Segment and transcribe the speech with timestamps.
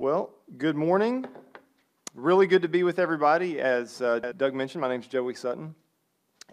[0.00, 1.26] Well, good morning.
[2.14, 3.58] Really good to be with everybody.
[3.58, 5.74] As uh, Doug mentioned, my name is Joey Sutton.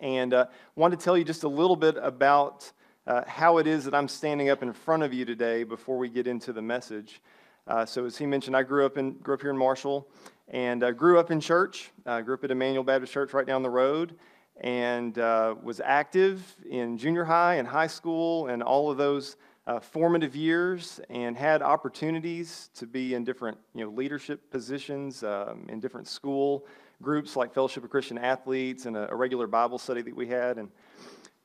[0.02, 2.72] And uh, wanted to tell you just a little bit about
[3.06, 6.10] uh, how it is that I'm standing up in front of you today before we
[6.10, 7.22] get into the message.
[7.68, 10.10] Uh, so, as he mentioned, I grew up, in, grew up here in Marshall
[10.48, 11.92] and uh, grew up in church.
[12.08, 14.16] I grew up at Emmanuel Baptist Church right down the road
[14.60, 19.36] and uh, was active in junior high and high school and all of those
[19.68, 25.66] uh, formative years and had opportunities to be in different you know, leadership positions um,
[25.70, 26.66] in different school
[27.02, 30.58] groups like Fellowship of Christian Athletes and a, a regular Bible study that we had.
[30.58, 30.70] And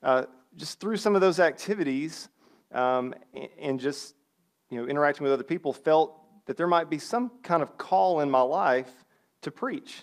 [0.03, 0.25] uh,
[0.57, 2.29] just through some of those activities
[2.73, 3.15] um,
[3.59, 4.15] and, just
[4.69, 6.17] you know, interacting with other people, felt
[6.47, 8.91] that there might be some kind of call in my life
[9.43, 10.03] to preach.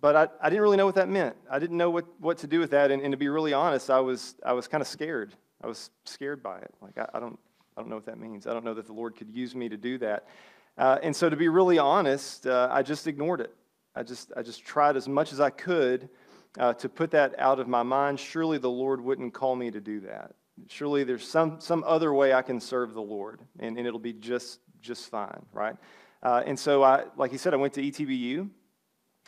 [0.00, 1.36] But I, I didn't really know what that meant.
[1.50, 2.90] I didn't know what, what to do with that.
[2.90, 5.32] And, and to be really honest, I was, I was kind of scared.
[5.62, 6.74] I was scared by it.
[6.80, 7.38] Like, I, I, don't,
[7.76, 8.46] I don't know what that means.
[8.46, 10.26] I don't know that the Lord could use me to do that.
[10.76, 13.54] Uh, and so, to be really honest, uh, I just ignored it.
[13.94, 16.08] I just, I just tried as much as I could
[16.58, 18.18] uh, to put that out of my mind.
[18.18, 20.34] Surely the Lord wouldn't call me to do that.
[20.68, 24.12] Surely there's some, some other way I can serve the Lord, and, and it'll be
[24.12, 25.76] just, just fine, right?
[26.22, 28.48] Uh, and so, I, like he said, I went to ETBU,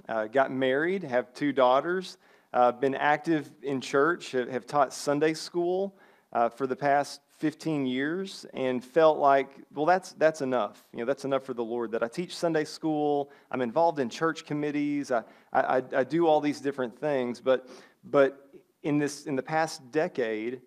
[0.08, 2.16] uh, got married, have two daughters,
[2.52, 5.96] uh, been active in church, have, have taught Sunday school
[6.34, 10.84] uh, for the past 15 years and felt like, well, that's, that's enough.
[10.92, 11.92] You know, that's enough for the Lord.
[11.92, 16.41] That I teach Sunday school, I'm involved in church committees, I, I, I do all
[16.41, 17.68] these different things, but,
[18.04, 18.50] but
[18.82, 20.60] in, this, in the past decade,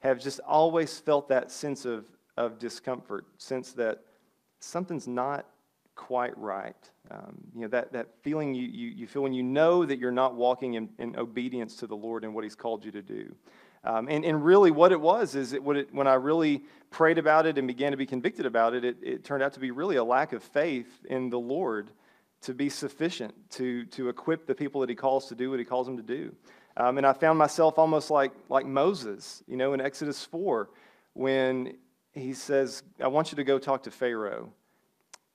[0.00, 4.02] have just always felt that sense of, of discomfort, sense that
[4.58, 5.46] something's not
[5.94, 6.90] quite right.
[7.10, 10.10] Um, you know, that, that feeling you, you, you feel when you know that you're
[10.10, 13.34] not walking in, in obedience to the Lord and what He's called you to do.
[13.84, 17.46] Um, and, and really, what it was is it, it, when I really prayed about
[17.46, 19.96] it and began to be convicted about it, it, it turned out to be really
[19.96, 21.90] a lack of faith in the Lord
[22.42, 25.64] to be sufficient to, to equip the people that He calls to do what He
[25.64, 26.34] calls them to do.
[26.76, 30.70] Um, and I found myself almost like, like Moses, you know, in Exodus 4,
[31.14, 31.74] when
[32.12, 34.52] he says, I want you to go talk to Pharaoh.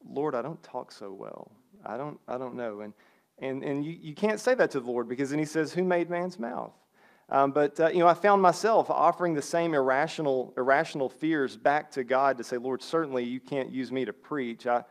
[0.08, 1.52] Lord, I don't talk so well.
[1.86, 2.82] I don't, I don't know.
[2.82, 2.94] And,
[3.40, 5.84] and, and you, you can't say that to the Lord because then he says, Who
[5.84, 6.74] made man's mouth?
[7.30, 11.92] Um, but uh, you know, I found myself offering the same irrational, irrational fears back
[11.92, 14.66] to God to say, Lord, certainly you can't use me to preach.
[14.66, 14.84] I,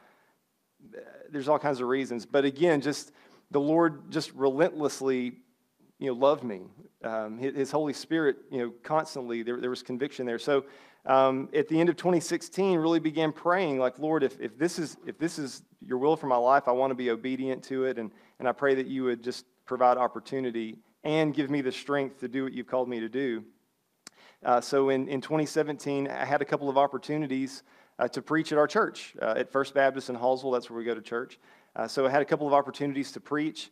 [1.30, 3.12] there's all kinds of reasons, but again, just
[3.50, 5.32] the Lord just relentlessly,
[5.98, 6.62] you know, loved me.
[7.02, 10.38] Um, his, his, Holy Spirit, you know, constantly there, there was conviction there.
[10.38, 10.64] So
[11.06, 14.97] um, at the end of 2016, really began praying like, Lord, if, if this is
[15.06, 17.98] if this is your will for my life, I want to be obedient to it,
[17.98, 22.19] and and I pray that you would just provide opportunity and give me the strength
[22.19, 23.44] to do what you've called me to do.
[24.44, 27.62] Uh, so in, in 2017, I had a couple of opportunities
[28.00, 30.53] uh, to preach at our church, uh, at First Baptist in Hallsville.
[30.53, 31.39] That's where we go to church.
[31.77, 33.71] Uh, so I had a couple of opportunities to preach,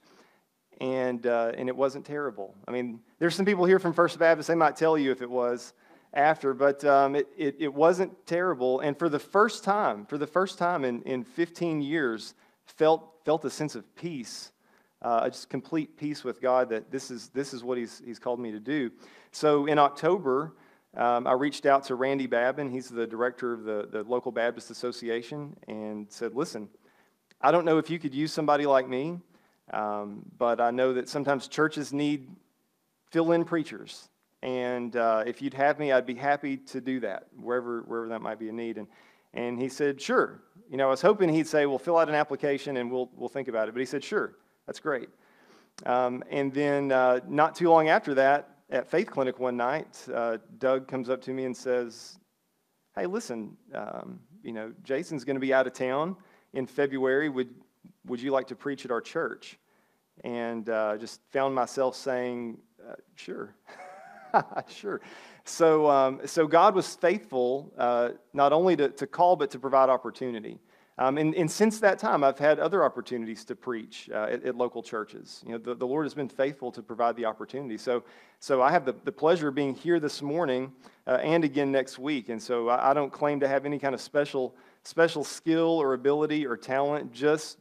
[0.80, 2.54] and, uh, and it wasn't terrible.
[2.68, 5.30] I mean, there's some people here from First Baptist, they might tell you if it
[5.30, 5.72] was
[6.12, 8.78] after, but um, it, it, it wasn't terrible.
[8.78, 12.34] And for the first time, for the first time in, in 15 years,
[12.64, 14.52] felt, felt a sense of peace
[15.04, 18.40] uh, just complete peace with God that this is, this is what he's, he's called
[18.40, 18.90] me to do.
[19.30, 20.54] So in October,
[20.96, 22.70] um, I reached out to Randy Babin.
[22.70, 26.68] He's the director of the, the local Baptist Association and said, Listen,
[27.40, 29.18] I don't know if you could use somebody like me,
[29.72, 32.28] um, but I know that sometimes churches need
[33.10, 34.08] fill in preachers.
[34.42, 38.22] And uh, if you'd have me, I'd be happy to do that, wherever, wherever that
[38.22, 38.78] might be a need.
[38.78, 38.86] And,
[39.34, 40.40] and he said, Sure.
[40.70, 43.28] You know, I was hoping he'd say, Well, fill out an application and we'll, we'll
[43.28, 43.72] think about it.
[43.72, 44.34] But he said, Sure.
[44.66, 45.08] That's great.
[45.86, 50.38] Um, and then uh, not too long after that, at Faith Clinic one night, uh,
[50.58, 52.18] Doug comes up to me and says,
[52.96, 56.16] Hey, listen, um, you know, Jason's going to be out of town
[56.52, 57.28] in February.
[57.28, 57.50] Would,
[58.06, 59.58] would you like to preach at our church?
[60.22, 62.58] And uh, just found myself saying,
[62.88, 63.54] uh, Sure.
[64.68, 65.00] sure.
[65.44, 69.88] So, um, so God was faithful uh, not only to, to call, but to provide
[69.88, 70.58] opportunity.
[70.96, 74.54] Um, and, and, since that time, I've had other opportunities to preach uh, at, at,
[74.54, 75.42] local churches.
[75.44, 77.76] You know, the, the, Lord has been faithful to provide the opportunity.
[77.76, 78.04] So,
[78.38, 80.70] so I have the, the pleasure of being here this morning
[81.08, 82.28] uh, and again next week.
[82.28, 84.54] And so I, I, don't claim to have any kind of special,
[84.84, 87.58] special skill or ability or talent, just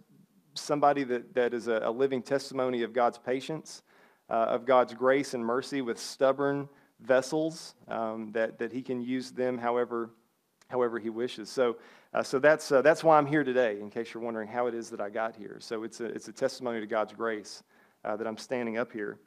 [0.53, 3.81] somebody that, that is a, a living testimony of God's patience,
[4.29, 6.69] uh, of God's grace and mercy with stubborn
[6.99, 10.11] vessels, um, that, that He can use them however,
[10.67, 11.49] however He wishes.
[11.49, 11.77] So,
[12.13, 14.75] uh, so that's, uh, that's why I'm here today, in case you're wondering how it
[14.75, 15.57] is that I got here.
[15.59, 17.63] So it's a, it's a testimony to God's grace
[18.05, 19.17] uh, that I'm standing up here.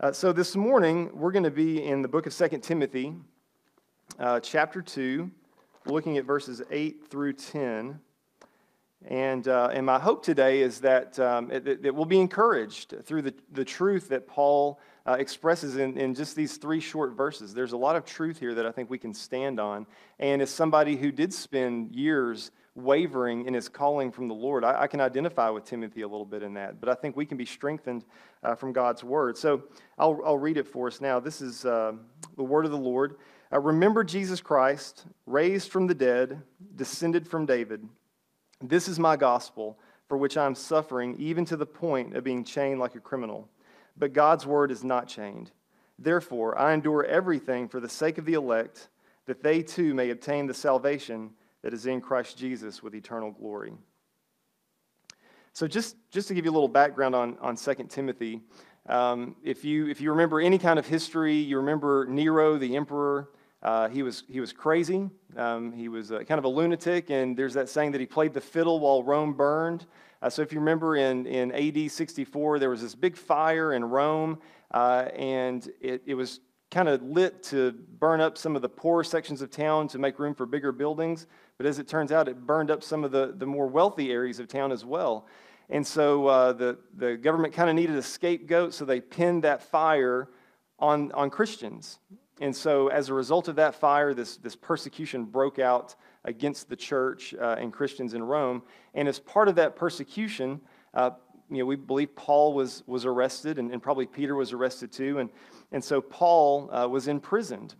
[0.00, 3.14] Uh, so this morning, we're going to be in the book of 2 Timothy,
[4.18, 5.30] uh, chapter 2,
[5.86, 7.98] looking at verses 8 through 10.
[9.06, 13.34] And, uh, and my hope today is that, um, it, we'll be encouraged through the,
[13.52, 17.54] the truth that Paul uh, expresses in, in just these three short verses.
[17.54, 19.86] There's a lot of truth here that I think we can stand on.
[20.18, 24.82] And as somebody who did spend years wavering in his calling from the Lord, I,
[24.82, 26.80] I can identify with Timothy a little bit in that.
[26.80, 28.04] But I think we can be strengthened
[28.42, 29.38] uh, from God's word.
[29.38, 29.62] So
[29.98, 31.20] I'll, I'll read it for us now.
[31.20, 31.92] This is uh,
[32.36, 33.18] the word of the Lord.
[33.52, 36.42] Uh, remember Jesus Christ, raised from the dead,
[36.74, 37.88] descended from David.
[38.62, 42.44] This is my gospel, for which I am suffering, even to the point of being
[42.44, 43.48] chained like a criminal.
[43.96, 45.50] But God's word is not chained.
[45.98, 48.88] Therefore, I endure everything for the sake of the elect,
[49.26, 51.30] that they too may obtain the salvation
[51.62, 53.72] that is in Christ Jesus with eternal glory.
[55.52, 58.42] So, just, just to give you a little background on, on 2 Timothy,
[58.88, 63.30] um, if, you, if you remember any kind of history, you remember Nero, the emperor.
[63.62, 65.10] Uh, he, was, he was crazy.
[65.36, 68.32] Um, he was uh, kind of a lunatic, and there's that saying that he played
[68.32, 69.86] the fiddle while Rome burned.
[70.22, 73.84] Uh, so if you remember in, in AD 64, there was this big fire in
[73.84, 74.38] Rome,
[74.72, 76.40] uh, and it, it was
[76.70, 80.18] kind of lit to burn up some of the poorer sections of town to make
[80.18, 81.26] room for bigger buildings.
[81.58, 84.40] But as it turns out, it burned up some of the, the more wealthy areas
[84.40, 85.26] of town as well.
[85.68, 89.62] And so uh, the, the government kind of needed a scapegoat, so they pinned that
[89.62, 90.28] fire
[90.78, 91.98] on, on Christians.
[92.40, 95.94] And so, as a result of that fire, this, this persecution broke out
[96.24, 98.62] against the church uh, and Christians in Rome.
[98.94, 100.60] And as part of that persecution,
[100.92, 101.10] uh,
[101.50, 105.18] you know, we believe Paul was, was arrested, and, and, probably Peter was arrested too.
[105.18, 105.30] And,
[105.72, 107.74] and so, Paul uh, was imprisoned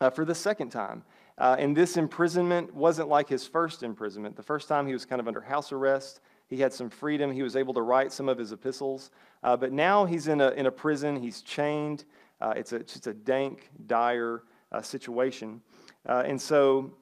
[0.00, 1.02] uh, for the second time.
[1.38, 4.36] Uh, and this imprisonment wasn't like his first imprisonment.
[4.36, 6.20] The first time he was kind of under house arrest.
[6.48, 7.32] He had some freedom.
[7.32, 9.10] He was able to write some of his epistles.
[9.42, 11.16] Uh, but now he's in a, in a prison.
[11.16, 12.04] He's chained.
[12.40, 14.42] Uh, it's, a, it's a dank, dire
[14.72, 15.60] uh, situation.
[16.08, 16.92] Uh, and so,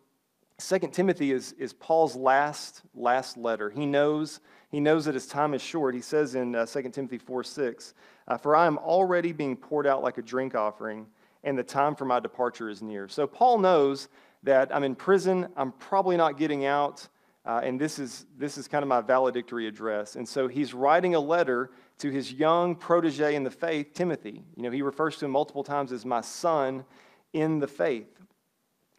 [0.58, 3.70] Second Timothy is, is Paul's last, last letter.
[3.70, 4.40] He knows,
[4.70, 5.94] he knows that his time is short.
[5.94, 7.94] He says in uh, 2 Timothy 4 6,
[8.26, 11.06] uh, For I am already being poured out like a drink offering,
[11.44, 13.06] and the time for my departure is near.
[13.06, 14.08] So, Paul knows
[14.42, 15.48] that I'm in prison.
[15.56, 17.06] I'm probably not getting out.
[17.44, 20.16] Uh, and this is, this is kind of my valedictory address.
[20.16, 24.42] And so he's writing a letter to his young protege in the faith, Timothy.
[24.56, 26.84] You know, he refers to him multiple times as my son
[27.32, 28.08] in the faith.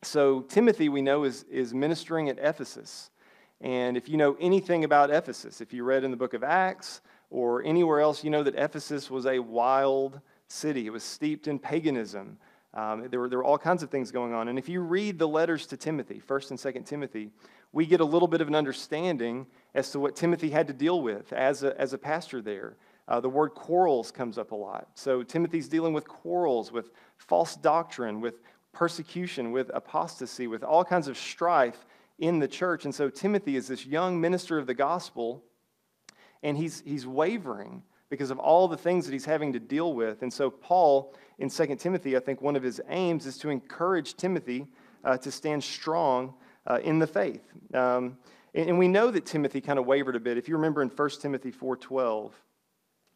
[0.01, 3.09] So, Timothy, we know, is, is ministering at Ephesus.
[3.61, 7.01] And if you know anything about Ephesus, if you read in the book of Acts
[7.29, 10.85] or anywhere else, you know that Ephesus was a wild city.
[10.85, 12.37] It was steeped in paganism.
[12.73, 14.47] Um, there, were, there were all kinds of things going on.
[14.47, 17.31] And if you read the letters to Timothy, 1st and 2nd Timothy,
[17.71, 21.01] we get a little bit of an understanding as to what Timothy had to deal
[21.01, 22.77] with as a, as a pastor there.
[23.09, 24.87] Uh, the word quarrels comes up a lot.
[24.93, 28.35] So Timothy's dealing with quarrels, with false doctrine, with
[28.71, 31.85] persecution, with apostasy, with all kinds of strife
[32.19, 32.85] in the church.
[32.85, 35.43] And so Timothy is this young minister of the gospel,
[36.43, 40.21] and he's, he's wavering because of all the things that he's having to deal with.
[40.21, 44.15] And so, Paul in 2 Timothy, I think one of his aims is to encourage
[44.15, 44.67] Timothy
[45.03, 46.33] uh, to stand strong
[46.67, 47.43] uh, in the faith.
[47.73, 48.17] Um,
[48.53, 50.37] and, and, we know that Timothy kind of wavered a bit.
[50.37, 52.31] If you remember in 1 Timothy 4.12,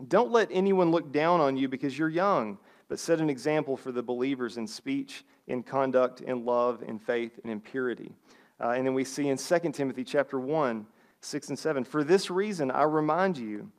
[0.07, 2.57] don't let anyone look down on you because you're young,
[2.90, 7.40] but set an example for the believers in speech, in conduct, in love, in faith,
[7.44, 8.12] and in purity.
[8.60, 10.85] Uh, and then we see in 2 Timothy chapter 1,
[11.21, 13.71] 6 and 7, For this reason I remind you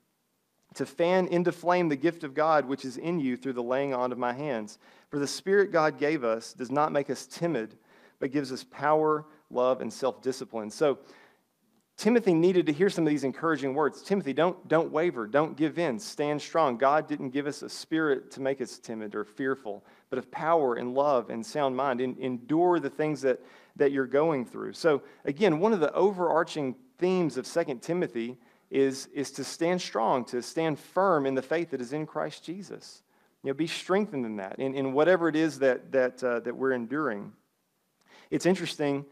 [0.74, 3.94] to fan into flame the gift of God which is in you through the laying
[3.94, 4.78] on of my hands.
[5.08, 7.76] For the Spirit God gave us does not make us timid,
[8.18, 10.70] but gives us power, love, and self discipline.
[10.70, 10.98] So,
[11.96, 14.02] Timothy needed to hear some of these encouraging words.
[14.02, 16.76] Timothy, don't, don't waver, don't give in, stand strong.
[16.76, 20.74] God didn't give us a spirit to make us timid or fearful, but of power
[20.74, 22.00] and love and sound mind.
[22.00, 23.40] In, endure the things that,
[23.76, 24.72] that you're going through.
[24.72, 28.38] So, again, one of the overarching themes of 2 Timothy
[28.70, 32.42] is, is to stand strong, to stand firm in the faith that is in Christ
[32.42, 33.02] Jesus.
[33.44, 36.56] You know, be strengthened in that, in, in whatever it is that, that, uh, that
[36.56, 37.32] we're enduring.
[38.30, 39.04] It's interesting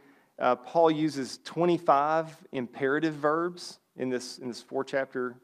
[0.43, 5.37] uh, Paul uses 25 imperative verbs in this, in this four chapter,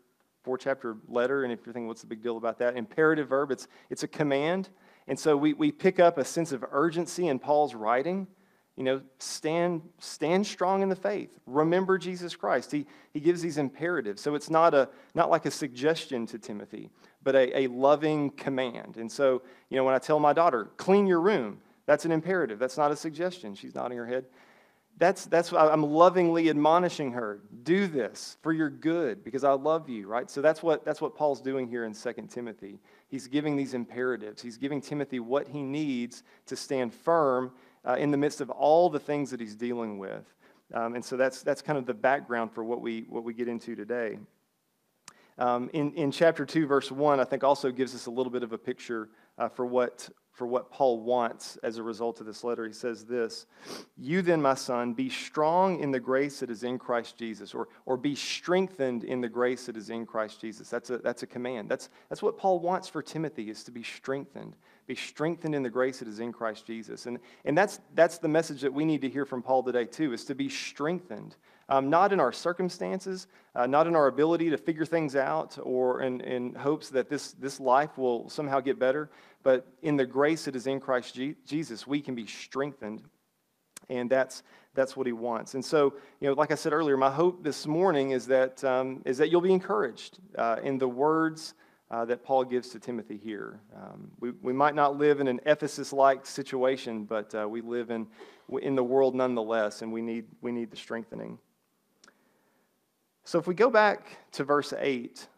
[0.43, 1.45] four chapter letter.
[1.45, 2.77] And if you're thinking, what's the big deal about that?
[2.77, 4.71] Imperative verb, it's, it's a command.
[5.07, 8.27] And so we, we pick up a sense of urgency in Paul's writing.
[8.77, 11.39] You know, stand, stand strong in the faith.
[11.47, 12.73] Remember Jesus Christ.
[12.73, 14.21] He, he gives these imperatives.
[14.21, 16.91] So it's not, a, not like a suggestion to Timothy,
[17.23, 18.97] but a, a loving command.
[18.97, 22.59] And so, you know, when I tell my daughter, clean your room, that's an imperative.
[22.59, 23.55] That's not a suggestion.
[23.55, 24.27] She's nodding her head.
[24.99, 27.41] That's, that's I'm lovingly admonishing her.
[27.63, 30.29] Do this for your good because I love you, right?
[30.29, 32.81] So that's what, that's what Paul's doing here in 2 Timothy.
[33.07, 34.43] He's giving these imperatives.
[34.43, 37.53] He's giving Timothy what he needs to stand firm
[37.87, 40.25] uh, in the midst of all the things that he's dealing with.
[40.75, 43.47] Um, and so that's, that's kind of the background for what we, what we get
[43.47, 44.19] into today.
[45.39, 48.43] Um, in, in chapter 2, verse 1, I think also gives us a little bit
[48.43, 52.45] of a picture uh, for, what, for what Paul wants as a result of this
[52.45, 52.65] letter.
[52.65, 53.47] He says this
[53.97, 57.69] You then, my son, be strong in the grace that is in Christ Jesus, or,
[57.87, 60.71] or be strengthened in the grace that is in Christ Jesus.
[60.71, 61.69] That's a, that's a command.
[61.69, 64.55] That's, that's what Paul wants for Timothy, is to be strengthened.
[64.87, 67.07] Be strengthened in the grace that is in Christ Jesus.
[67.07, 70.13] And, and that's, that's the message that we need to hear from Paul today, too,
[70.13, 71.35] is to be strengthened
[71.69, 76.03] um, not in our circumstances, uh, not in our ability to figure things out or
[76.03, 79.11] in, in hopes that this, this life will somehow get better,
[79.43, 83.03] but in the grace that is in Christ Jesus, we can be strengthened.
[83.91, 84.43] And that's,
[84.75, 85.55] that's what he wants.
[85.55, 89.03] And so, you know, like I said earlier, my hope this morning is that, um,
[89.05, 91.55] is that you'll be encouraged uh, in the words
[91.91, 93.61] uh, that Paul gives to Timothy here.
[93.75, 97.91] Um, we, we might not live in an Ephesus like situation, but uh, we live
[97.91, 98.07] in,
[98.61, 101.39] in the world nonetheless, and we need, we need the strengthening.
[103.29, 105.29] So if we go back to verse 8,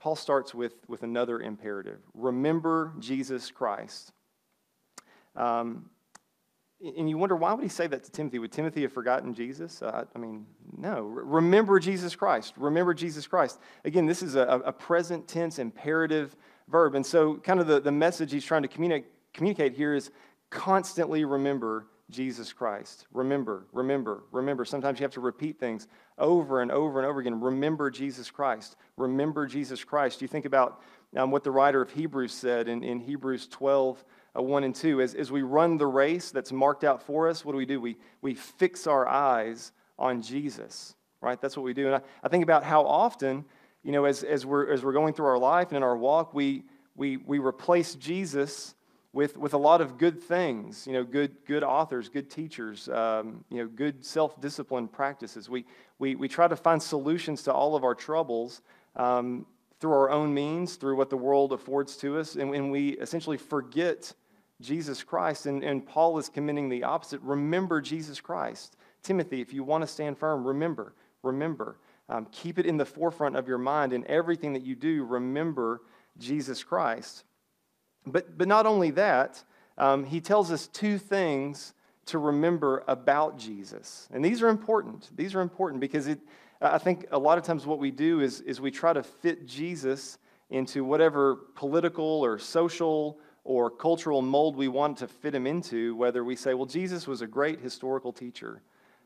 [0.00, 4.10] Paul starts with, with another imperative remember Jesus Christ.
[5.36, 5.90] Um,
[6.80, 8.38] and you wonder, why would he say that to Timothy?
[8.38, 9.82] Would Timothy have forgotten Jesus?
[9.82, 11.02] Uh, I mean, no.
[11.02, 12.54] Remember Jesus Christ.
[12.56, 13.60] Remember Jesus Christ.
[13.84, 16.34] Again, this is a, a present tense imperative
[16.68, 16.94] verb.
[16.94, 20.10] And so, kind of the, the message he's trying to communicate, communicate here is
[20.48, 23.06] constantly remember Jesus Christ.
[23.12, 24.64] Remember, remember, remember.
[24.64, 25.88] Sometimes you have to repeat things
[26.18, 27.40] over and over and over again.
[27.40, 28.76] Remember Jesus Christ.
[28.96, 30.22] Remember Jesus Christ.
[30.22, 30.82] You think about
[31.16, 34.04] um, what the writer of Hebrews said in, in Hebrews 12,
[34.36, 35.00] uh, 1 and 2.
[35.00, 37.80] As, as we run the race that's marked out for us, what do we do?
[37.80, 41.40] We, we fix our eyes on Jesus, right?
[41.40, 41.86] That's what we do.
[41.86, 43.44] And I, I think about how often,
[43.82, 46.34] you know, as, as, we're, as we're going through our life and in our walk,
[46.34, 46.64] we,
[46.94, 48.74] we, we replace Jesus
[49.12, 53.44] with, with a lot of good things, you know, good, good authors, good teachers, um,
[53.50, 55.50] you know, good self-discipline practices.
[55.50, 55.66] We,
[55.98, 58.62] we, we try to find solutions to all of our troubles
[58.96, 59.46] um,
[59.80, 63.36] through our own means, through what the world affords to us, and, and we essentially
[63.36, 64.14] forget
[64.60, 65.46] Jesus Christ.
[65.46, 67.20] And, and Paul is commending the opposite.
[67.20, 68.76] Remember Jesus Christ.
[69.02, 71.76] Timothy, if you want to stand firm, remember, remember.
[72.08, 73.92] Um, keep it in the forefront of your mind.
[73.92, 75.82] In everything that you do, remember
[76.16, 77.24] Jesus Christ.
[78.06, 79.42] But, but not only that,
[79.78, 81.74] um, he tells us two things
[82.06, 84.08] to remember about Jesus.
[84.12, 85.10] And these are important.
[85.16, 86.20] These are important because it,
[86.60, 89.46] I think a lot of times what we do is, is we try to fit
[89.46, 90.18] Jesus
[90.50, 96.22] into whatever political or social or cultural mold we want to fit him into, whether
[96.22, 98.62] we say, well, Jesus was a great historical teacher,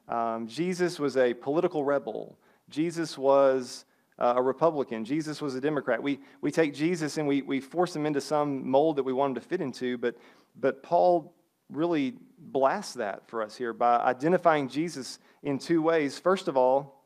[0.08, 2.36] um, Jesus was a political rebel,
[2.68, 3.85] Jesus was
[4.18, 5.04] uh, a Republican.
[5.04, 6.02] Jesus was a Democrat.
[6.02, 9.30] We, we take Jesus and we, we force him into some mold that we want
[9.36, 10.16] him to fit into, but,
[10.58, 11.34] but Paul
[11.70, 16.18] really blasts that for us here by identifying Jesus in two ways.
[16.18, 17.02] First of all,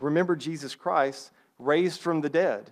[0.00, 2.70] remember Jesus Christ raised from the dead.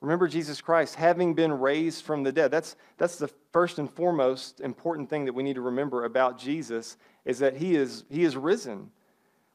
[0.00, 2.50] Remember Jesus Christ having been raised from the dead.
[2.50, 6.96] That's, that's the first and foremost important thing that we need to remember about Jesus
[7.24, 8.90] is that he is, he is risen.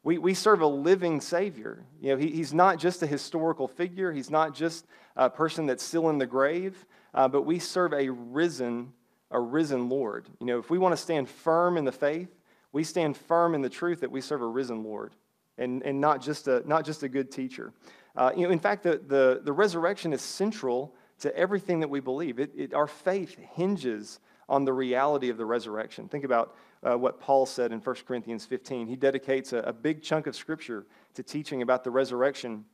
[0.04, 1.86] We, we serve a living Savior.
[2.02, 5.84] You know, he, he's not just a historical figure, he's not just a person that's
[5.84, 8.94] still in the grave, uh, but we serve a risen,
[9.30, 10.28] a risen Lord.
[10.40, 12.30] You know, if we want to stand firm in the faith,
[12.72, 15.14] we stand firm in the truth that we serve a risen Lord
[15.58, 17.74] and, and not, just a, not just a good teacher.
[18.16, 22.00] Uh, you know, in fact, the, the, the resurrection is central to everything that we
[22.00, 22.40] believe.
[22.40, 24.20] It, it, our faith hinges
[24.52, 26.10] on the reality of the resurrection.
[26.10, 28.86] Think about uh, what Paul said in 1 Corinthians 15.
[28.86, 32.66] He dedicates a, a big chunk of scripture to teaching about the resurrection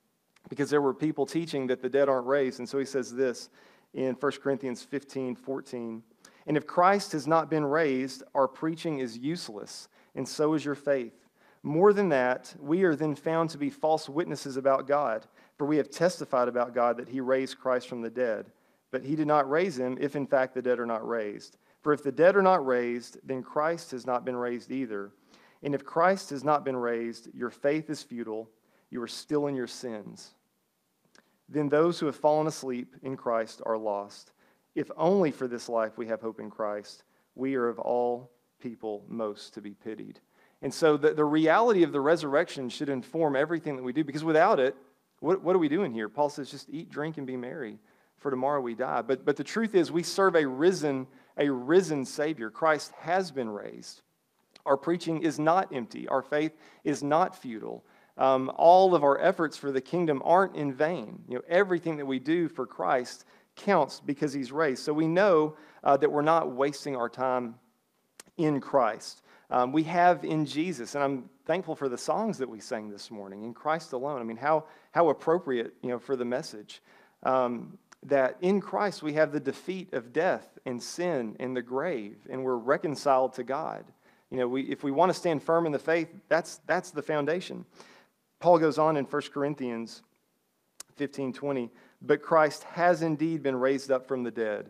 [0.50, 2.58] because there were people teaching that the dead aren't raised.
[2.58, 3.50] And so he says this
[3.94, 6.02] in 1 Corinthians 15 14.
[6.48, 10.76] And if Christ has not been raised, our preaching is useless, and so is your
[10.76, 11.28] faith.
[11.62, 15.78] More than that, we are then found to be false witnesses about God, for we
[15.78, 18.48] have testified about God that he raised Christ from the dead.
[18.90, 21.58] But he did not raise him if in fact the dead are not raised.
[21.88, 25.10] For if the dead are not raised, then Christ has not been raised either.
[25.64, 28.50] And if Christ has not been raised, your faith is futile.
[28.90, 30.32] You are still in your sins.
[31.48, 34.34] Then those who have fallen asleep in Christ are lost.
[34.76, 39.06] If only for this life we have hope in Christ, we are of all people
[39.08, 40.20] most to be pitied.
[40.62, 44.26] And so the, the reality of the resurrection should inform everything that we do, because
[44.26, 44.76] without it,
[45.22, 46.10] what, what are we doing here?
[46.10, 47.80] Paul says, just eat, drink, and be merry,
[48.18, 49.04] for tomorrow we die.
[49.04, 52.50] But, but the truth is, we serve a risen a risen Savior.
[52.50, 54.02] Christ has been raised.
[54.66, 57.86] Our preaching is not empty, our faith is not futile.
[58.18, 61.24] Um, all of our efforts for the kingdom aren't in vain.
[61.30, 63.26] You know, everything that we do for Christ
[63.56, 64.84] counts because he's raised.
[64.84, 67.56] So we know uh, that we're not wasting our time
[68.38, 69.22] in Christ.
[69.50, 70.96] um, we have in Jesus.
[70.96, 74.20] And I'm thankful for the songs that we sang this morning, in Christ alone.
[74.20, 76.82] I mean, how, how appropriate, you know, for the message.
[77.24, 82.18] Um, that in Christ we have the defeat of death and sin and the grave,
[82.30, 83.84] and we're reconciled to God.
[84.30, 87.02] You know, we, if we want to stand firm in the faith, that's, that's the
[87.02, 87.66] foundation.
[88.40, 90.04] Paul goes on in 1 Corinthians
[90.96, 94.70] 15 20, but Christ has indeed been raised up from the dead,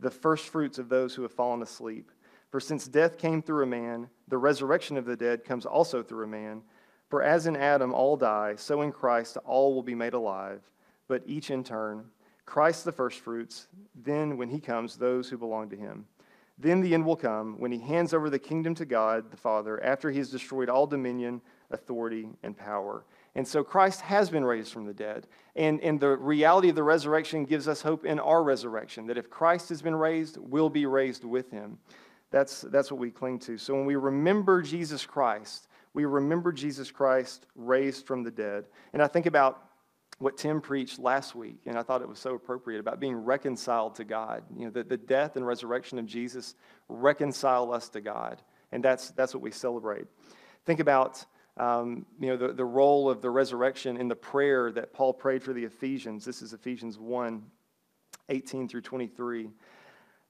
[0.00, 2.10] the first fruits of those who have fallen asleep.
[2.50, 6.24] For since death came through a man, the resurrection of the dead comes also through
[6.24, 6.62] a man.
[7.08, 10.62] For as in Adam all die, so in Christ all will be made alive,
[11.06, 12.06] but each in turn.
[12.46, 16.06] Christ the firstfruits, then when he comes, those who belong to him.
[16.58, 19.82] Then the end will come when he hands over the kingdom to God the Father
[19.84, 23.04] after he has destroyed all dominion, authority, and power.
[23.34, 25.26] And so Christ has been raised from the dead.
[25.54, 29.28] And, and the reality of the resurrection gives us hope in our resurrection that if
[29.28, 31.78] Christ has been raised, we'll be raised with him.
[32.30, 33.58] That's, that's what we cling to.
[33.58, 38.64] So when we remember Jesus Christ, we remember Jesus Christ raised from the dead.
[38.94, 39.65] And I think about
[40.18, 43.96] what Tim preached last week, and I thought it was so appropriate about being reconciled
[43.96, 44.42] to God.
[44.56, 46.54] You know, that the death and resurrection of Jesus
[46.88, 48.40] reconcile us to God.
[48.72, 50.06] And that's, that's what we celebrate.
[50.64, 51.24] Think about
[51.58, 55.42] um, you know, the, the role of the resurrection in the prayer that Paul prayed
[55.42, 56.24] for the Ephesians.
[56.24, 57.42] This is Ephesians 1
[58.28, 59.50] 18 through 23.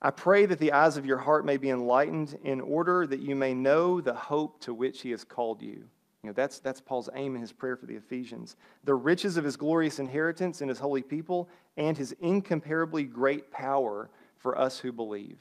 [0.02, 3.34] I pray that the eyes of your heart may be enlightened in order that you
[3.34, 5.84] may know the hope to which he has called you.
[6.26, 8.56] You know, that's, that's Paul's aim in his prayer for the Ephesians.
[8.82, 14.10] The riches of his glorious inheritance in his holy people and his incomparably great power
[14.36, 15.38] for us who believe.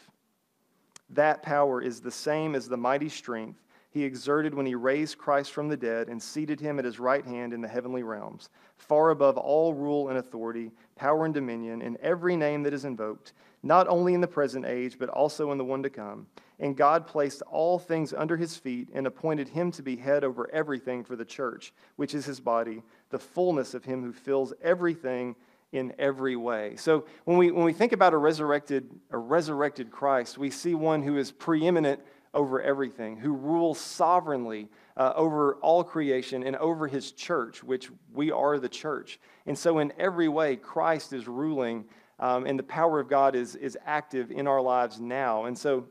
[1.09, 5.53] That power is the same as the mighty strength he exerted when he raised Christ
[5.53, 9.09] from the dead and seated him at his right hand in the heavenly realms, far
[9.09, 13.87] above all rule and authority, power and dominion, in every name that is invoked, not
[13.87, 16.27] only in the present age, but also in the one to come.
[16.59, 20.49] And God placed all things under his feet and appointed him to be head over
[20.51, 25.35] everything for the church, which is his body, the fullness of him who fills everything
[25.71, 26.75] in every way.
[26.77, 31.03] So when we, when we think about a resurrected, a resurrected Christ, we see one
[31.03, 31.99] who is preeminent
[32.33, 38.31] over everything, who rules sovereignly uh, over all creation and over his church, which we
[38.31, 39.19] are the church.
[39.45, 41.85] And so, in every way, Christ is ruling,
[42.19, 45.45] um, and the power of God is, is active in our lives now.
[45.45, 45.87] And so,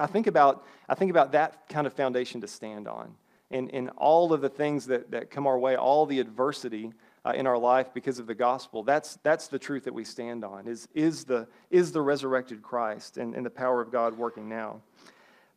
[0.00, 3.14] I think about, I think about that kind of foundation to stand on.
[3.50, 6.92] And, and all of the things that, that come our way, all the adversity
[7.24, 10.44] uh, in our life because of the gospel, that's, that's the truth that we stand
[10.44, 14.48] on, is, is, the, is the resurrected Christ and, and the power of God working
[14.48, 14.80] now.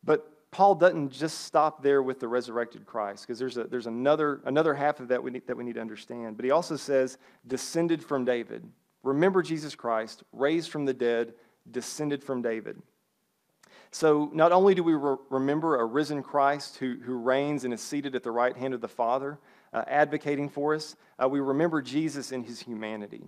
[0.03, 4.41] But Paul doesn't just stop there with the resurrected Christ, because there's, a, there's another,
[4.45, 6.35] another half of that we need, that we need to understand.
[6.35, 8.63] But he also says, descended from David.
[9.03, 11.33] Remember Jesus Christ, raised from the dead,
[11.71, 12.81] descended from David.
[13.93, 17.81] So not only do we re- remember a risen Christ who, who reigns and is
[17.81, 19.39] seated at the right hand of the Father,
[19.71, 23.23] uh, advocating for us, uh, we remember Jesus in his humanity.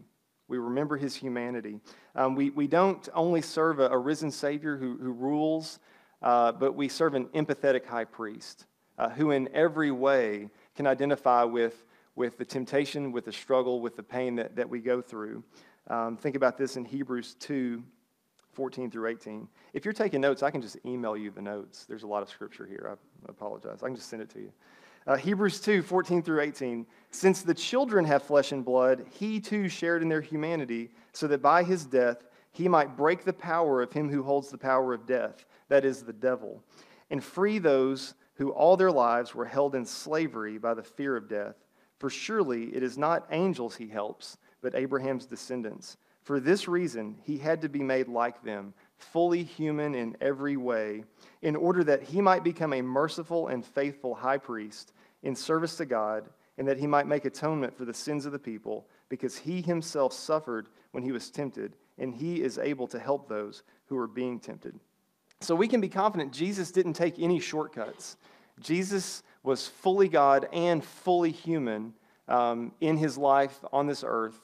[0.48, 1.80] We remember his humanity.
[2.16, 5.80] Um, we, we don't only serve a, a risen Savior who, who rules
[6.22, 8.66] uh, but we serve an empathetic high priest
[8.98, 13.96] uh, who, in every way, can identify with, with the temptation, with the struggle, with
[13.96, 15.44] the pain that, that we go through.
[15.88, 17.84] Um, think about this in Hebrews 2
[18.56, 19.48] 14 through 18.
[19.74, 21.86] If you're taking notes, I can just email you the notes.
[21.86, 22.90] There's a lot of scripture here.
[22.92, 23.84] I apologize.
[23.84, 24.52] I can just send it to you.
[25.08, 26.86] Uh, Hebrews 2 14 through 18.
[27.12, 31.42] Since the children have flesh and blood, he too shared in their humanity, so that
[31.42, 35.06] by his death he might break the power of him who holds the power of
[35.06, 36.64] death that is, the devil,
[37.10, 41.30] and free those who all their lives were held in slavery by the fear of
[41.30, 41.56] death.
[42.00, 45.98] For surely it is not angels he helps, but Abraham's descendants.
[46.26, 51.04] For this reason, he had to be made like them, fully human in every way,
[51.44, 55.86] in order that he might become a merciful and faithful high priest in service to
[55.86, 59.62] God, and that he might make atonement for the sins of the people, because he
[59.62, 64.08] himself suffered when he was tempted, and he is able to help those who are
[64.08, 64.80] being tempted.
[65.42, 68.18] So we can be confident Jesus didn't take any shortcuts.
[68.60, 71.94] Jesus was fully God and fully human
[72.28, 74.40] um, in his life on this earth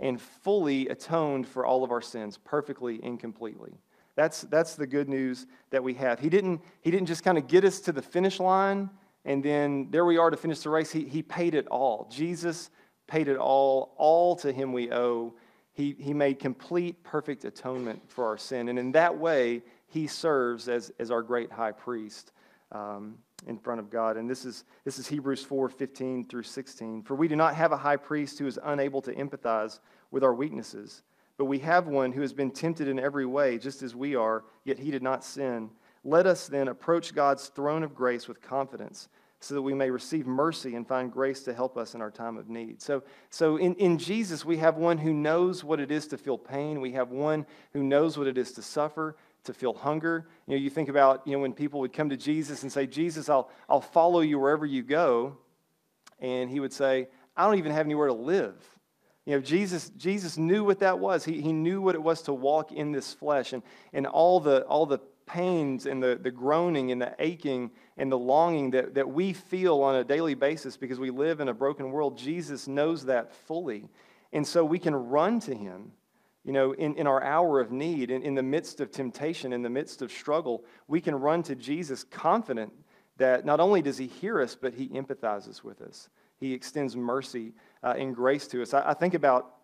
[0.00, 3.72] and fully atoned for all of our sins perfectly and completely.
[4.14, 6.20] That's, that's the good news that we have.
[6.20, 8.90] He didn't, he didn't just kind of get us to the finish line
[9.26, 10.92] and then there we are to finish the race.
[10.92, 12.08] He, he paid it all.
[12.10, 12.70] Jesus
[13.08, 13.94] paid it all.
[13.98, 15.34] All to him we owe.
[15.72, 18.68] He, he made complete, perfect atonement for our sin.
[18.68, 22.32] And in that way, he serves as, as our great high priest
[22.70, 24.16] um, in front of God.
[24.16, 27.02] And this is, this is Hebrews 4 15 through 16.
[27.02, 29.78] For we do not have a high priest who is unable to empathize
[30.10, 31.02] with our weaknesses,
[31.36, 34.44] but we have one who has been tempted in every way, just as we are,
[34.64, 35.70] yet he did not sin.
[36.02, 39.08] Let us then approach God's throne of grace with confidence
[39.40, 42.36] so that we may receive mercy and find grace to help us in our time
[42.36, 42.80] of need.
[42.80, 46.38] So, so in, in Jesus, we have one who knows what it is to feel
[46.38, 46.80] pain.
[46.80, 49.16] We have one who knows what it is to suffer,
[49.46, 50.28] to feel hunger.
[50.46, 52.86] You know, you think about, you know, when people would come to Jesus and say,
[52.86, 55.38] Jesus, I'll, I'll follow you wherever you go.
[56.20, 58.54] And he would say, I don't even have anywhere to live.
[59.26, 61.24] You know, Jesus, Jesus knew what that was.
[61.24, 64.62] He, he knew what it was to walk in this flesh and, and all the,
[64.66, 69.08] all the pains and the, the groaning and the aching and the longing that, that
[69.08, 72.16] we feel on a daily basis because we live in a broken world.
[72.16, 73.88] Jesus knows that fully.
[74.32, 75.92] And so we can run to him,
[76.46, 79.62] you know, in, in our hour of need, in, in the midst of temptation, in
[79.62, 80.64] the midst of struggle.
[80.86, 82.72] We can run to Jesus confident
[83.16, 86.08] that not only does he hear us, but he empathizes with us.
[86.38, 88.74] He extends mercy uh, and grace to us.
[88.74, 89.54] I, I, think about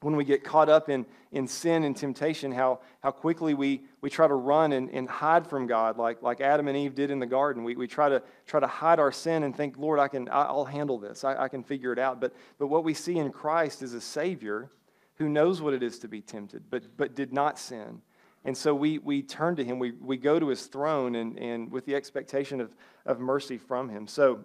[0.00, 4.08] when we get caught up in, in sin and temptation, how, how quickly we, we
[4.08, 7.18] try to run and, and hide from God, like, like Adam and Eve did in
[7.18, 7.64] the garden.
[7.64, 10.64] We, we try, to, try to hide our sin and think, Lord, I can, I'll
[10.64, 11.24] handle this.
[11.24, 12.20] I, I can figure it out.
[12.20, 14.70] But, but what we see in Christ is a Savior
[15.18, 18.00] who knows what it is to be tempted, but, but did not sin.
[18.44, 21.70] And so we, we turn to him, we, we go to his throne and, and
[21.70, 24.06] with the expectation of, of mercy from him.
[24.06, 24.44] So,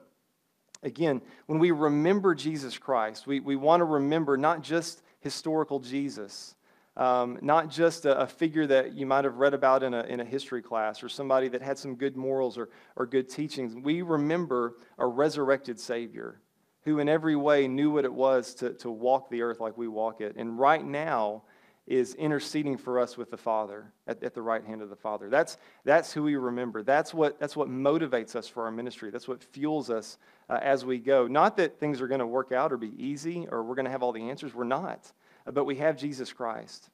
[0.81, 6.55] again, when we remember Jesus Christ, we, we want to remember not just historical Jesus,
[6.97, 10.19] um, not just a, a, figure that you might have read about in a, in
[10.19, 13.75] a history class or somebody that had some good morals or, or good teachings.
[13.75, 16.39] We remember a resurrected Savior
[16.83, 19.87] who, in every way, knew what it was to, to walk the earth like we
[19.87, 20.35] walk it.
[20.35, 21.43] And right now,
[21.85, 25.29] is interceding for us with the Father at, at, the right hand of the Father.
[25.29, 26.81] That's, that's who we remember.
[26.81, 29.09] That's what, that's what motivates us for our ministry.
[29.09, 30.17] That's what fuels us
[30.49, 31.27] uh, as we go.
[31.27, 33.91] Not that things are going to work out or be easy or we're going to
[33.91, 34.53] have all the answers.
[34.53, 35.11] We're not.
[35.45, 36.89] But we have Jesus Christ.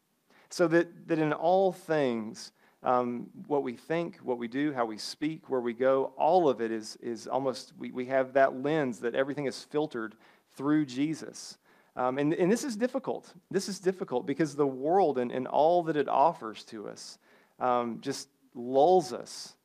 [0.49, 2.52] So that, that in all things,
[2.84, 6.62] um, what we think, what we do, how we speak, where we go, all of
[6.62, 10.15] it is, is almost, we, we have that lens that everything is filtered
[10.56, 11.58] through Jesus.
[11.96, 13.34] Um, and, and this is difficult.
[13.52, 17.18] This is difficult because the world and, and all that it offers to us
[17.60, 19.56] um, just lulls us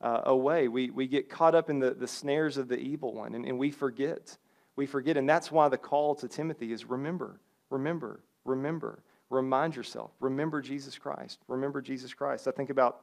[0.00, 0.66] uh, away.
[0.66, 3.58] We, we get caught up in the, the snares of the evil one and, and
[3.58, 4.36] we forget.
[4.74, 5.16] We forget.
[5.16, 9.04] And that's why the call to Timothy is remember, remember, remember.
[9.30, 10.12] Remind yourself.
[10.20, 11.40] Remember Jesus Christ.
[11.48, 12.46] Remember Jesus Christ.
[12.46, 13.02] I think about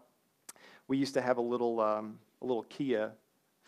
[0.87, 3.11] we used to have a little, um, a little Kia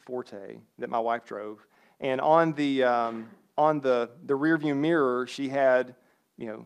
[0.05, 1.65] Forte that my wife drove.
[1.99, 5.95] And on the, um, on the, the rearview mirror, she had,
[6.37, 6.65] you know,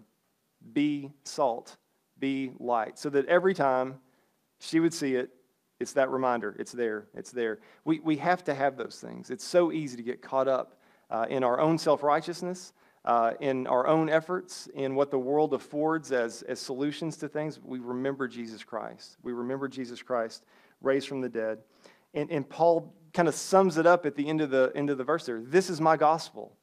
[0.73, 1.77] be salt,
[2.19, 3.99] be light, so that every time
[4.59, 5.29] she would see it,
[5.79, 6.55] it's that reminder.
[6.59, 7.07] It's there.
[7.13, 7.59] It's there.
[7.85, 9.29] We, we have to have those things.
[9.29, 12.73] It's so easy to get caught up uh, in our own self righteousness,
[13.09, 17.59] uh, in our own efforts, in what the world affords as, as solutions to things.
[17.59, 19.17] We remember Jesus Christ.
[19.23, 20.45] We remember Jesus Christ
[20.79, 21.57] raised from the dead.
[22.13, 24.99] And, and Paul kind of sums it up at the end of the, end of
[24.99, 25.41] the verse there.
[25.41, 26.55] This is my gospel.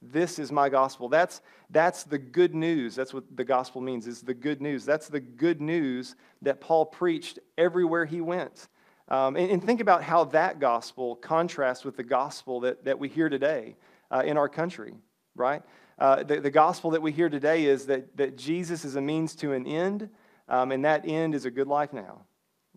[0.00, 1.10] This is my gospel.
[1.10, 2.94] That's, that's the good news.
[2.94, 4.86] That's what the gospel means, is the good news.
[4.86, 8.68] That's the good news that Paul preached everywhere he went.
[9.08, 13.10] Um, and, and, think about how that gospel contrasts with the gospel that, that we
[13.10, 13.76] hear today
[14.10, 14.94] uh, in our country,
[15.34, 15.62] right?
[15.98, 19.34] Uh, the, the gospel that we hear today is that, that Jesus is a means
[19.36, 20.08] to an end,
[20.48, 22.22] um, and that end is a good life now.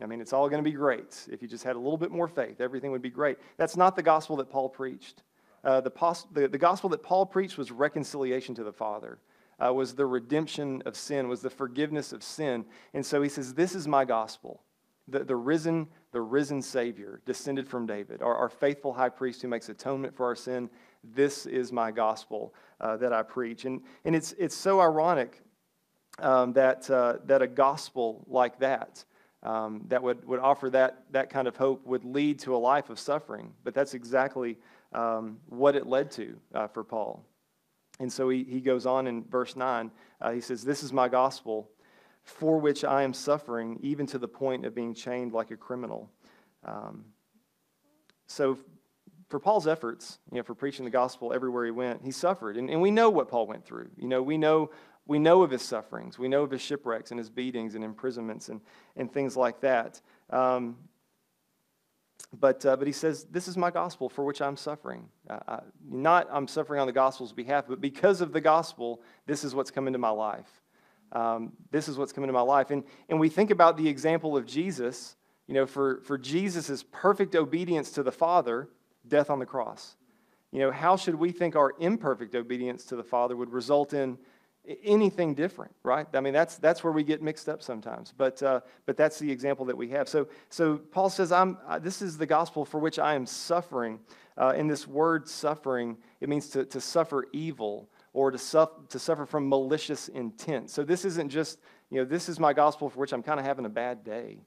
[0.02, 1.26] I mean, it's all going to be great.
[1.32, 3.38] If you just had a little bit more faith, everything would be great.
[3.58, 5.24] That's not the gospel that Paul preached.
[5.64, 9.20] Uh, the, pos- the, the, gospel that Paul preached was reconciliation to the Father,
[9.64, 12.66] uh, was the redemption of sin, was the forgiveness of sin.
[12.94, 14.62] And so he says, This is my gospel.
[15.08, 19.48] The, the risen, the risen Savior, descended from David, our, our faithful high priest who
[19.48, 20.70] makes atonement for our sin.
[21.14, 23.66] This is my gospel uh, that I preach.
[23.66, 25.42] And, and it's, it's so ironic
[26.20, 29.04] um, that, uh, that a gospel like that,
[29.44, 32.90] um, that would, would offer that, that kind of hope, would lead to a life
[32.90, 33.54] of suffering.
[33.64, 34.58] But that's exactly
[34.94, 37.26] um, what it led to uh, for Paul.
[38.00, 39.92] And so he, he goes on in verse 9.
[40.22, 41.70] Uh, he says, This is my gospel,
[42.24, 46.10] for which I am suffering, even to the point of being chained like a criminal.
[46.66, 47.06] Um,
[48.28, 48.58] so,
[49.36, 52.56] for Paul's efforts, you know, for preaching the gospel everywhere he went, he suffered.
[52.56, 53.90] And, and we know what Paul went through.
[53.98, 54.72] You know, we know,
[55.08, 56.18] we know of his sufferings.
[56.18, 58.62] We know of his shipwrecks and his beatings and imprisonments and,
[58.96, 60.00] and things like that.
[60.30, 60.78] Um,
[62.32, 65.10] but, uh, but he says, This is my gospel for which I'm suffering.
[65.30, 69.44] Uh, I, not I'm suffering on the gospel's behalf, but because of the gospel, this
[69.44, 70.62] is what's come into my life.
[71.12, 72.72] Um, this is what's come into my life.
[72.72, 77.36] And, and we think about the example of Jesus, you know, for, for Jesus' perfect
[77.36, 78.70] obedience to the Father,
[79.08, 79.96] death on the cross.
[80.52, 84.18] You know, how should we think our imperfect obedience to the Father would result in,
[84.84, 86.08] anything different, right?
[86.14, 88.14] I mean, that's, that's where we get mixed up sometimes.
[88.16, 90.10] But, uh, but that's the example that we have.
[90.10, 94.00] So, so Paul says, I'm, uh, this is the gospel for which I am suffering.
[94.38, 99.00] Uh, in this word suffering, it means to, to suffer evil or to, suffer, to
[99.00, 100.70] suffer from malicious intent.
[100.70, 103.46] So this isn't just, you know, this is my gospel for which I'm kind of
[103.46, 104.40] having a bad day.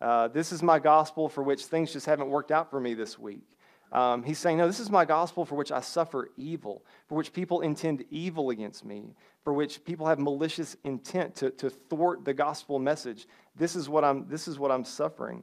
[0.00, 3.18] Uh, this is my gospel for which things just haven't worked out for me this
[3.18, 3.44] week.
[3.92, 7.32] Um, he's saying, No, this is my gospel for which I suffer evil, for which
[7.32, 12.34] people intend evil against me, for which people have malicious intent to, to thwart the
[12.34, 13.26] gospel message.
[13.56, 15.42] This is, what I'm, this is what I'm suffering.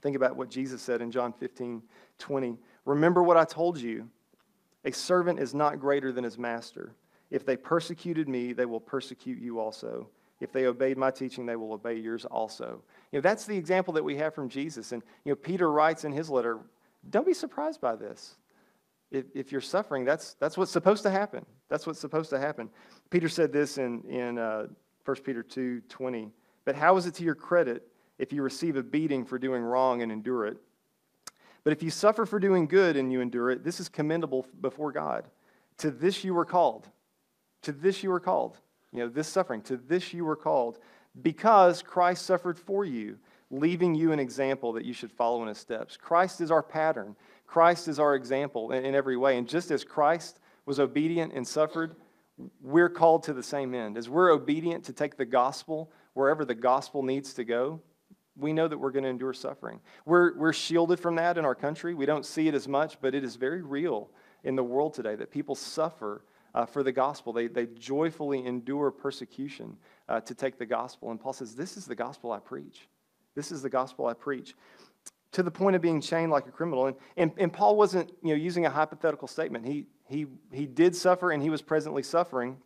[0.00, 1.82] Think about what Jesus said in John 15
[2.18, 2.58] 20.
[2.84, 4.08] Remember what I told you
[4.84, 6.94] a servant is not greater than his master.
[7.30, 10.08] If they persecuted me, they will persecute you also.
[10.40, 12.82] If they obeyed my teaching, they will obey yours also.
[13.12, 14.92] You know, that's the example that we have from Jesus.
[14.92, 16.60] And you know, Peter writes in his letter,
[17.08, 18.36] don't be surprised by this.
[19.10, 21.44] If, if you're suffering, that's, that's what's supposed to happen.
[21.68, 22.68] That's what's supposed to happen.
[23.10, 24.66] Peter said this in, in uh,
[25.04, 26.30] 1 Peter 2 20.
[26.64, 30.02] But how is it to your credit if you receive a beating for doing wrong
[30.02, 30.58] and endure it?
[31.64, 34.92] But if you suffer for doing good and you endure it, this is commendable before
[34.92, 35.26] God.
[35.78, 36.88] To this you were called.
[37.62, 38.58] To this you were called.
[38.92, 40.78] You know, this suffering, to this you were called,
[41.22, 43.18] because Christ suffered for you
[43.50, 45.96] leaving you an example that you should follow in his steps.
[45.96, 49.36] Christ is our pattern, Christ is our example in, in every way.
[49.36, 51.96] And just as Christ was obedient and suffered,
[52.60, 53.98] we're called to the same end.
[53.98, 57.80] As we're obedient to take the gospel wherever the gospel needs to go,
[58.36, 59.80] we know that we're going to endure suffering.
[60.06, 61.94] We're, we're shielded from that in our country.
[61.94, 64.10] We don't see it as much, but it is very real
[64.44, 67.32] in the world today that people suffer uh, for the gospel.
[67.32, 69.76] They, they joyfully endure persecution
[70.08, 71.10] uh, to take the gospel.
[71.10, 72.88] And Paul says, This is the gospel I preach.
[73.34, 74.54] This is the gospel I preach.
[75.32, 76.86] To the point of being chained like a criminal.
[76.86, 79.66] And, and, and Paul wasn't you know, using a hypothetical statement.
[79.66, 82.56] He, he, he did suffer and he was presently suffering,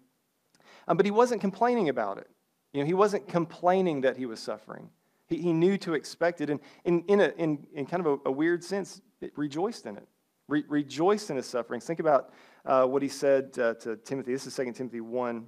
[0.88, 2.28] um, but he wasn't complaining about it.
[2.72, 4.88] You know, he wasn't complaining that he was suffering.
[5.26, 6.50] He, he knew to expect it.
[6.50, 9.00] And in, in, a, in, in kind of a, a weird sense,
[9.36, 10.08] rejoiced in it.
[10.48, 11.86] Re, rejoiced in his sufferings.
[11.86, 12.32] Think about
[12.66, 14.32] uh, what he said uh, to Timothy.
[14.32, 15.46] This is 2 Timothy 1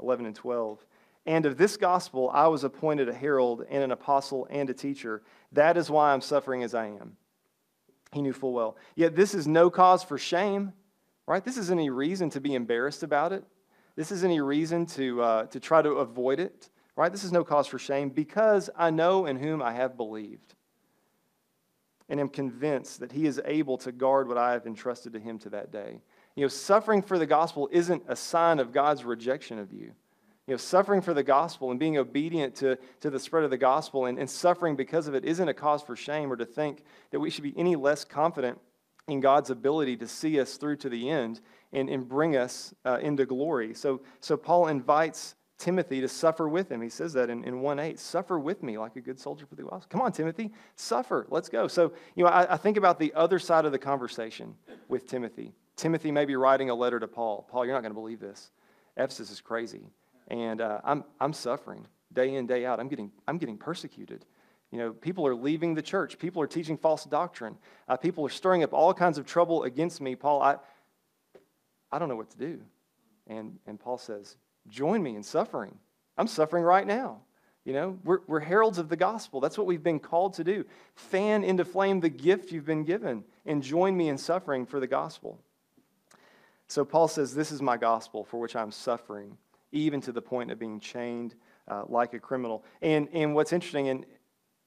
[0.00, 0.86] 11 and 12.
[1.28, 5.22] And of this gospel I was appointed a herald and an apostle and a teacher.
[5.52, 7.18] That is why I'm suffering as I am.
[8.14, 8.78] He knew full well.
[8.96, 10.72] Yet this is no cause for shame,
[11.26, 11.44] right?
[11.44, 13.44] This isn't any reason to be embarrassed about it.
[13.94, 17.12] This isn't any reason to, uh, to try to avoid it, right?
[17.12, 20.54] This is no cause for shame because I know in whom I have believed
[22.08, 25.38] and am convinced that he is able to guard what I have entrusted to him
[25.40, 26.00] to that day.
[26.36, 29.92] You know, suffering for the gospel isn't a sign of God's rejection of you
[30.48, 33.58] you know, suffering for the gospel and being obedient to, to the spread of the
[33.58, 36.84] gospel and, and suffering because of it isn't a cause for shame or to think
[37.10, 38.58] that we should be any less confident
[39.08, 41.42] in God's ability to see us through to the end
[41.74, 43.74] and, and bring us uh, into glory.
[43.74, 46.80] So, so Paul invites Timothy to suffer with him.
[46.80, 49.54] He says that in, in 1 8, suffer with me like a good soldier for
[49.54, 49.86] the gospel.
[49.90, 51.26] Come on, Timothy, suffer.
[51.28, 51.68] Let's go.
[51.68, 54.54] So, you know, I, I think about the other side of the conversation
[54.88, 55.52] with Timothy.
[55.76, 57.46] Timothy may be writing a letter to Paul.
[57.50, 58.50] Paul, you're not going to believe this.
[58.96, 59.82] Ephesus is crazy
[60.28, 62.80] and uh, I'm, I'm suffering day in, day out.
[62.80, 64.24] I'm getting, I'm getting persecuted.
[64.70, 66.18] You know, people are leaving the church.
[66.18, 67.56] People are teaching false doctrine.
[67.88, 70.14] Uh, people are stirring up all kinds of trouble against me.
[70.14, 70.56] Paul, I,
[71.90, 72.60] I don't know what to do.
[73.26, 74.36] And, and Paul says,
[74.68, 75.74] join me in suffering.
[76.18, 77.20] I'm suffering right now.
[77.64, 79.40] You know, we're, we're heralds of the gospel.
[79.40, 80.64] That's what we've been called to do.
[80.94, 84.86] Fan into flame the gift you've been given and join me in suffering for the
[84.86, 85.38] gospel.
[86.66, 89.36] So Paul says, This is my gospel for which I'm suffering
[89.72, 91.34] even to the point of being chained
[91.68, 92.64] uh, like a criminal.
[92.82, 94.06] And, and what's interesting, and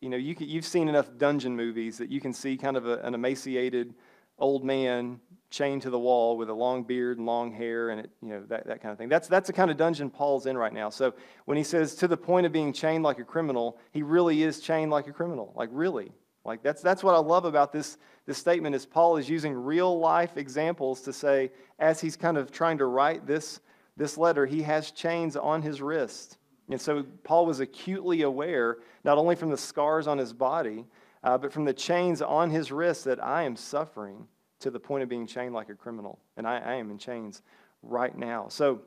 [0.01, 2.99] you know, you you've seen enough dungeon movies that you can see kind of a,
[2.99, 3.93] an emaciated
[4.39, 5.19] old man
[5.51, 8.43] chained to the wall with a long beard and long hair and it, you know
[8.47, 9.09] that, that kind of thing.
[9.09, 10.89] That's, that's the kind of dungeon paul's in right now.
[10.89, 11.13] So
[11.45, 14.59] when he says to the point of being chained like a criminal he really is
[14.59, 15.53] chained like a criminal.
[15.55, 16.11] Like really.
[16.43, 19.99] Like that's, that's what i love about this, this statement is paul is using real
[19.99, 23.59] life examples to say as he's kind of trying to write this
[23.97, 26.37] this letter, he has chains on his wrist.
[26.69, 30.85] And so Paul was acutely aware, not only from the scars on his body,
[31.23, 34.27] uh, but from the chains on his wrist, that I am suffering
[34.59, 36.19] to the point of being chained like a criminal.
[36.37, 37.41] And I, I am in chains
[37.83, 38.47] right now.
[38.47, 38.81] So,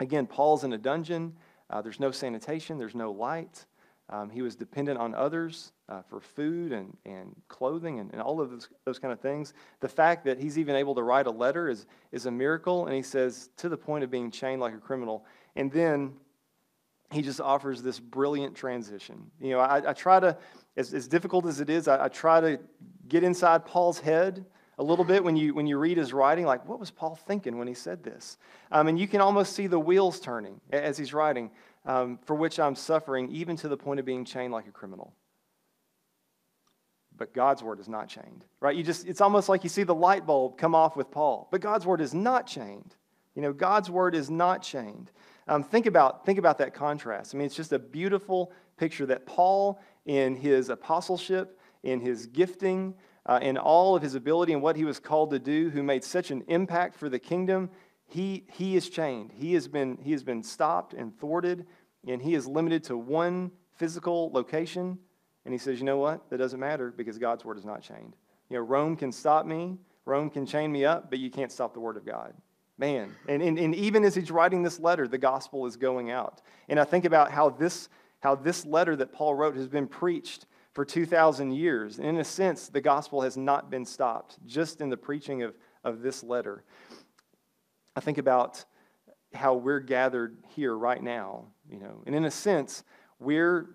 [0.00, 1.34] again, Paul's in a dungeon.
[1.70, 3.64] Uh, there's no sanitation, there's no light.
[4.10, 8.40] Um, he was dependent on others uh, for food and, and clothing and, and all
[8.40, 9.54] of those, those kind of things.
[9.80, 12.86] The fact that he's even able to write a letter is, is a miracle.
[12.86, 15.24] And he says, to the point of being chained like a criminal.
[15.56, 16.12] And then
[17.10, 19.30] he just offers this brilliant transition.
[19.40, 20.36] You know, I, I try to,
[20.76, 22.60] as, as difficult as it is, I, I try to
[23.08, 24.44] get inside Paul's head
[24.78, 27.56] a little bit when you, when you read his writing, like, what was Paul thinking
[27.56, 28.38] when he said this?
[28.72, 31.50] Um, and you can almost see the wheels turning as he's writing,
[31.84, 35.14] um, for which I'm suffering, even to the point of being chained like a criminal.
[37.16, 38.74] But God's word is not chained, right?
[38.74, 41.48] You just, it's almost like you see the light bulb come off with Paul.
[41.50, 42.96] But God's word is not chained.
[43.34, 45.10] You know, God's word is not chained.
[45.46, 47.34] Um, think, about, think about that contrast.
[47.34, 52.94] I mean, it's just a beautiful picture that Paul, in his apostleship, in his gifting,
[53.26, 56.02] uh, in all of his ability and what he was called to do, who made
[56.02, 57.70] such an impact for the kingdom,
[58.06, 59.32] he, he is chained.
[59.32, 61.66] He has, been, he has been stopped and thwarted,
[62.06, 64.98] and he is limited to one physical location.
[65.44, 66.28] And he says, You know what?
[66.30, 68.14] That doesn't matter because God's word is not chained.
[68.50, 71.74] You know, Rome can stop me, Rome can chain me up, but you can't stop
[71.74, 72.34] the word of God.
[72.76, 76.42] Man, and, and, and even as he's writing this letter, the gospel is going out.
[76.68, 77.88] And I think about how this,
[78.20, 81.98] how this letter that Paul wrote has been preached for 2,000 years.
[81.98, 85.54] And In a sense, the gospel has not been stopped just in the preaching of,
[85.84, 86.64] of this letter.
[87.96, 88.64] I think about
[89.34, 92.84] how we're gathered here right now, you know, and in a sense,
[93.18, 93.70] we're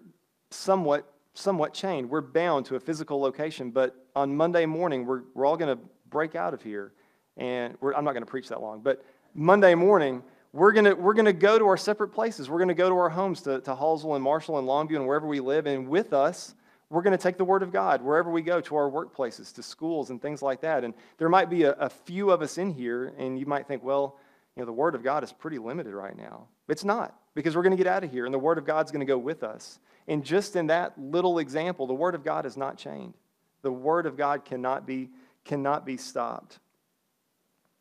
[0.51, 2.09] somewhat somewhat chained.
[2.09, 5.81] We're bound to a physical location, but on Monday morning, we're, we're all going to
[6.09, 6.91] break out of here.
[7.37, 11.13] And I'm not going to preach that long, but Monday morning, we're going to we're
[11.13, 12.49] gonna go to our separate places.
[12.49, 15.07] We're going to go to our homes to, to Hallsville and Marshall and Longview and
[15.07, 15.65] wherever we live.
[15.67, 16.55] And with us
[16.89, 19.63] we're going to take the Word of God wherever we go, to our workplaces, to
[19.63, 20.83] schools, and things like that.
[20.83, 23.83] And there might be a, a, few of us in here, and you might think,
[23.83, 24.17] well,
[24.55, 26.47] you know, the Word of God is pretty limited right now.
[26.67, 28.91] It's not, because we're going to get out of here, and the Word of God's
[28.91, 29.79] going to go with us.
[30.07, 33.13] And just in that little example, the Word of God is not chained.
[33.61, 35.09] The Word of God cannot be,
[35.45, 36.59] cannot be stopped.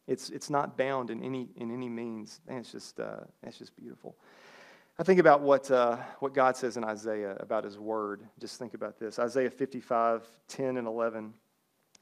[0.07, 2.40] It's, it's not bound in any, in any means.
[2.47, 4.16] And it's just, uh, it's just beautiful.
[5.01, 8.27] I think about what, uh, what God says in Isaiah about his word.
[8.41, 11.35] Just think about this Isaiah 55, 10 and 11.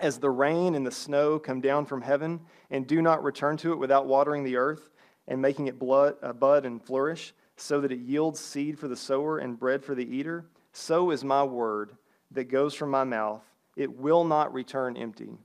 [0.01, 3.73] As the rain and the snow come down from heaven and do not return to
[3.73, 4.89] it without watering the earth
[5.29, 8.97] and making it blood, uh, bud and flourish, so that it yields seed for the
[8.97, 11.97] sower and bread for the eater, so is my word
[12.31, 13.45] that goes from my mouth.
[13.77, 15.37] It will not return empty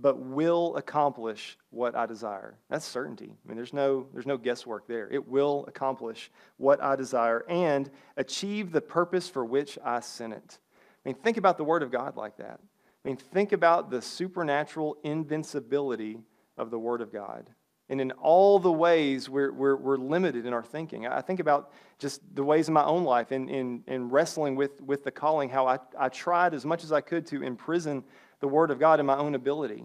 [0.00, 2.58] but will accomplish what I desire.
[2.70, 3.32] That's certainty.
[3.32, 5.08] I mean, there's no, there's no guesswork there.
[5.10, 10.58] It will accomplish what I desire and achieve the purpose for which I sent it.
[11.04, 12.60] I mean, think about the Word of God like that.
[13.04, 16.18] I mean, think about the supernatural invincibility
[16.56, 17.48] of the Word of God.
[17.90, 21.06] And in all the ways we're, we're, we're limited in our thinking.
[21.06, 24.80] I think about just the ways in my own life in, in, in wrestling with,
[24.82, 28.04] with the calling, how I, I tried as much as I could to imprison
[28.40, 29.84] the Word of God in my own ability.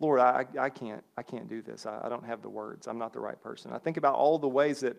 [0.00, 1.86] Lord, I, I, can't, I can't do this.
[1.86, 2.86] I, I don't have the words.
[2.86, 3.72] I'm not the right person.
[3.72, 4.96] I think about all the ways that,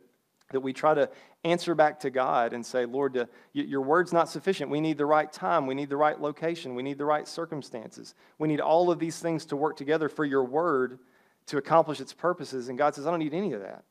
[0.52, 1.10] that we try to
[1.44, 4.72] answer back to God and say, Lord, to, your word's not sufficient.
[4.72, 5.68] We need the right time.
[5.68, 6.76] We need the right location.
[6.76, 8.16] We need the right circumstances.
[8.40, 11.00] We need all of these things to work together for your word
[11.48, 12.70] to accomplish its purposes.
[12.70, 13.84] And God says, I don't need any of that.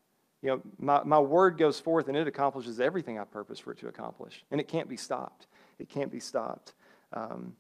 [0.43, 3.79] You know, my, my word goes forth and it accomplishes everything I purpose for it
[3.79, 4.45] to accomplish.
[4.51, 5.47] And it can't be stopped.
[5.79, 6.75] It can't be stopped.
[7.13, 7.55] Um,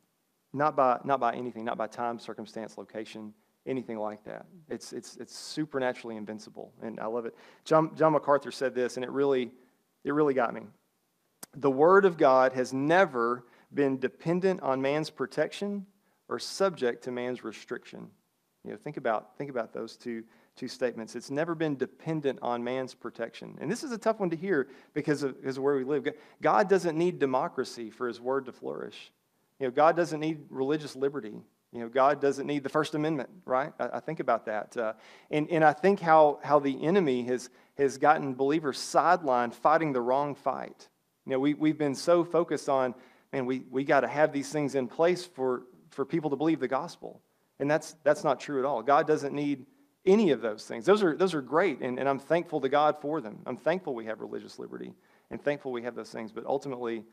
[0.54, 3.34] not by, not by anything, not by time, circumstance, location,
[3.66, 4.46] anything like that.
[4.70, 7.34] It's, it's, it's supernaturally invincible, and I love it.
[7.64, 9.50] John, John MacArthur said this, and it really,
[10.04, 10.62] it really got me.
[11.56, 15.86] The Word of God has never been dependent on man's protection
[16.28, 18.08] or subject to man's restriction.
[18.64, 20.24] You know, think about, think about those two,
[20.56, 21.16] two statements.
[21.16, 23.58] It's never been dependent on man's protection.
[23.60, 26.06] And this is a tough one to hear because of, because of where we live.
[26.40, 29.10] God doesn't need democracy for his word to flourish.
[29.58, 31.34] You know, God doesn't need religious liberty.
[31.72, 33.72] You know, God doesn't need the First Amendment, right?
[33.80, 34.76] I, I think about that.
[34.76, 34.92] Uh,
[35.30, 40.00] and, and I think how, how the enemy has, has gotten believers sidelined fighting the
[40.00, 40.88] wrong fight.
[41.26, 42.94] You know, we, we've been so focused on,
[43.32, 46.60] man, we, we got to have these things in place for, for people to believe
[46.60, 47.20] the gospel.
[47.58, 48.82] And that's, that's not true at all.
[48.82, 49.66] God doesn't need
[50.06, 50.84] any of those things.
[50.84, 53.38] Those are, those are great, and, and I'm thankful to God for them.
[53.46, 54.92] I'm thankful we have religious liberty
[55.30, 57.04] and thankful we have those things, but ultimately,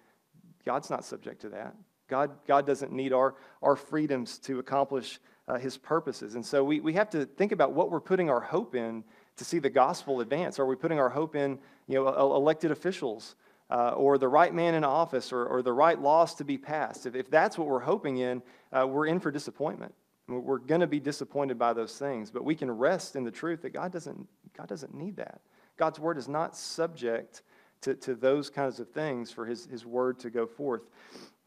[0.65, 1.73] God's not subject to that.
[2.12, 6.36] God, God doesn't need our, our freedoms to accomplish uh, his purposes.
[6.36, 9.06] And so we, we have to think about what we're putting our hope in
[9.38, 10.60] to see the gospel advance.
[10.60, 13.36] Are we putting our hope in you know, elected officials
[13.69, 17.06] uh, or the right man in office or, or the right laws to be passed?
[17.06, 19.94] If, if that's what we're hoping in, uh, we're in for disappointment.
[20.27, 23.62] We're going to be disappointed by those things, but we can rest in the truth
[23.62, 25.40] that God doesn't, God doesn't need that.
[25.77, 27.44] God's word is not subject
[27.81, 30.83] to, to those kinds of things for his, his word to go forth.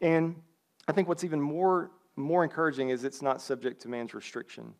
[0.01, 0.37] And
[0.87, 4.75] I think what's even more, more encouraging is it's not subject to man's restriction.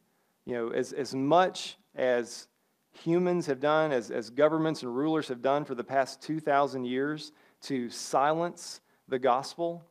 [0.45, 2.47] You know, as, as much as
[2.93, 7.33] humans have done, as, as governments and rulers have done for the past 2,000 years
[7.63, 9.85] to silence the gospel,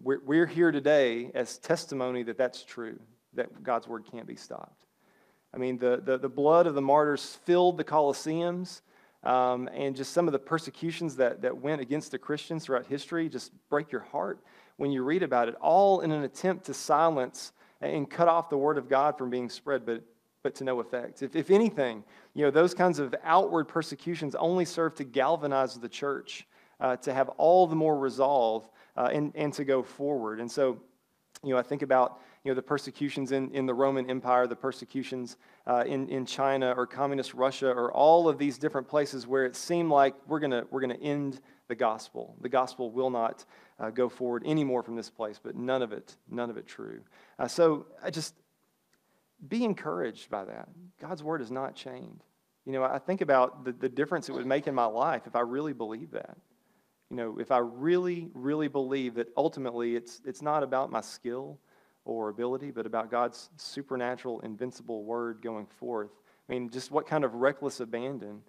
[0.00, 2.98] we're, we're here today as testimony that that's true.
[3.34, 4.84] that God's word can't be stopped.
[5.52, 8.82] I mean, the, the, the blood of the martyrs filled the Colosseums,
[9.22, 13.28] um, and just some of the persecutions that, that went against the Christians throughout history
[13.28, 14.40] just break your heart
[14.76, 18.56] when you read about it, all in an attempt to silence and cut off the
[18.56, 20.02] word of God from being spread, but,
[20.42, 21.22] but to no effect.
[21.22, 22.02] If, if anything,
[22.34, 26.46] you know, those kinds of outward persecutions only serve to galvanize the church,
[26.80, 30.40] uh, to have all the more resolve uh, and, and to go forward.
[30.40, 30.80] And so,
[31.42, 34.56] you know, I think about you know, the persecutions in, in the Roman Empire, the
[34.56, 39.46] persecutions uh, in, in China or communist Russia, or all of these different places where
[39.46, 42.36] it seemed like we're going we're going to end the gospel.
[42.42, 43.46] The gospel will not
[43.78, 47.00] uh, go forward anymore from this place, but none of it, none of it true.
[47.38, 48.34] Uh, so I just
[49.48, 50.68] be encouraged by that.
[51.00, 52.22] God's word is not chained.
[52.64, 55.36] You know, I think about the, the difference it would make in my life if
[55.36, 56.36] I really believe that.
[57.10, 61.58] You know, if I really, really believe that ultimately it's, it's not about my skill
[62.04, 66.10] or ability, but about God's supernatural, invincible word going forth.
[66.48, 68.40] I mean, just what kind of reckless abandon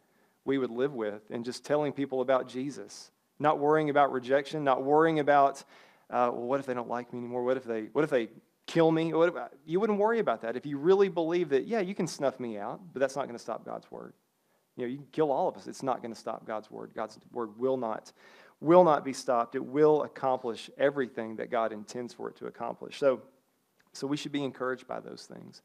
[0.45, 4.83] we would live with and just telling people about Jesus, not worrying about rejection, not
[4.83, 5.63] worrying about,
[6.09, 7.43] uh, well, what if they don't like me anymore?
[7.43, 8.29] What if they, what if they
[8.65, 9.13] kill me?
[9.13, 9.33] If,
[9.65, 12.57] you wouldn't worry about that if you really believe that, yeah, you can snuff me
[12.57, 14.13] out, but that's not going to stop God's word.
[14.77, 15.67] You know, you can kill all of us.
[15.67, 16.91] It's not going to stop God's word.
[16.93, 18.11] God's word will not,
[18.59, 19.55] will not be stopped.
[19.55, 22.99] It will accomplish everything that God intends for it to accomplish.
[22.99, 23.21] So,
[23.93, 25.61] so we should be encouraged by those things.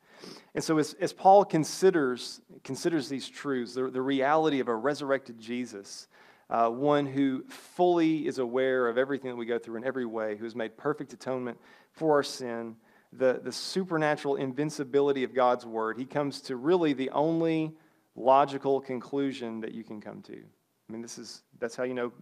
[0.55, 5.41] And so as, as Paul considers, considers these truths, the, the reality of a resurrected
[5.41, 6.07] Jesus,
[6.51, 10.37] uh, one who fully is aware of everything that we go through in every way,
[10.37, 11.59] who has made perfect atonement
[11.93, 12.77] for our sin,
[13.13, 17.73] the, the supernatural invincibility of God's word, he comes to really the only
[18.17, 20.37] logical conclusion that you can come to.
[20.37, 22.13] I mean, this is that's how you know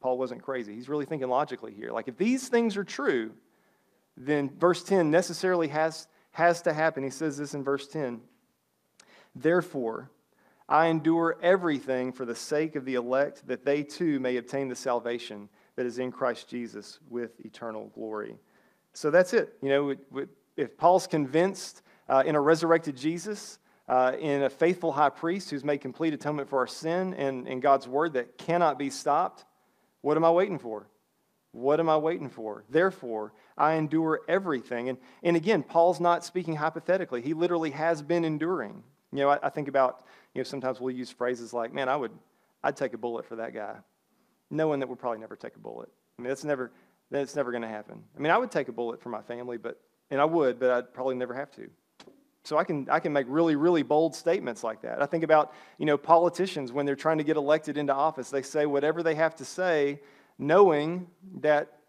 [0.00, 0.74] Paul wasn't crazy.
[0.74, 1.92] He's really thinking logically here.
[1.92, 3.32] Like if these things are true,
[4.16, 7.04] then verse 10 necessarily has, has to happen.
[7.04, 8.20] He says this in verse 10
[9.34, 10.10] Therefore,
[10.70, 14.76] I endure everything for the sake of the elect, that they too may obtain the
[14.76, 18.36] salvation that is in Christ Jesus with eternal glory.
[18.92, 19.56] So that's it.
[19.60, 23.58] You know, if Paul's convinced uh, in a resurrected Jesus,
[23.88, 27.58] uh, in a faithful high priest who's made complete atonement for our sin and in
[27.58, 29.44] God's word that cannot be stopped,
[30.02, 30.86] what am I waiting for?
[31.52, 32.62] What am I waiting for?
[32.70, 34.88] Therefore, I endure everything.
[34.88, 37.22] And, and again, Paul's not speaking hypothetically.
[37.22, 38.84] He literally has been enduring.
[39.12, 40.04] You know, I, I, think about,
[40.34, 42.12] you know, sometimes we'll use phrases like, man, I would,
[42.62, 43.76] I'd take a bullet for that guy,
[44.50, 45.88] knowing that we'll probably never take a bullet.
[46.18, 46.70] I mean, that's never,
[47.10, 48.02] that's never going to happen.
[48.16, 50.70] I mean, I would take a bullet for my family, but, and I would, but
[50.70, 51.68] I'd probably never have to.
[52.42, 55.02] So I can, I can make really, really bold statements like that.
[55.02, 58.42] I think about, you know, politicians when they're trying to get elected into office, they
[58.42, 60.00] say whatever they have to say
[60.38, 61.06] knowing
[61.40, 61.80] that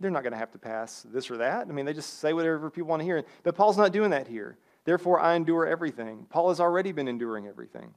[0.00, 1.68] they're not going to have to pass this or that.
[1.68, 3.24] I mean, they just say whatever people want to hear.
[3.44, 4.58] But Paul's not doing that here.
[4.84, 6.26] Therefore, I endure everything.
[6.30, 7.94] Paul has already been enduring everything.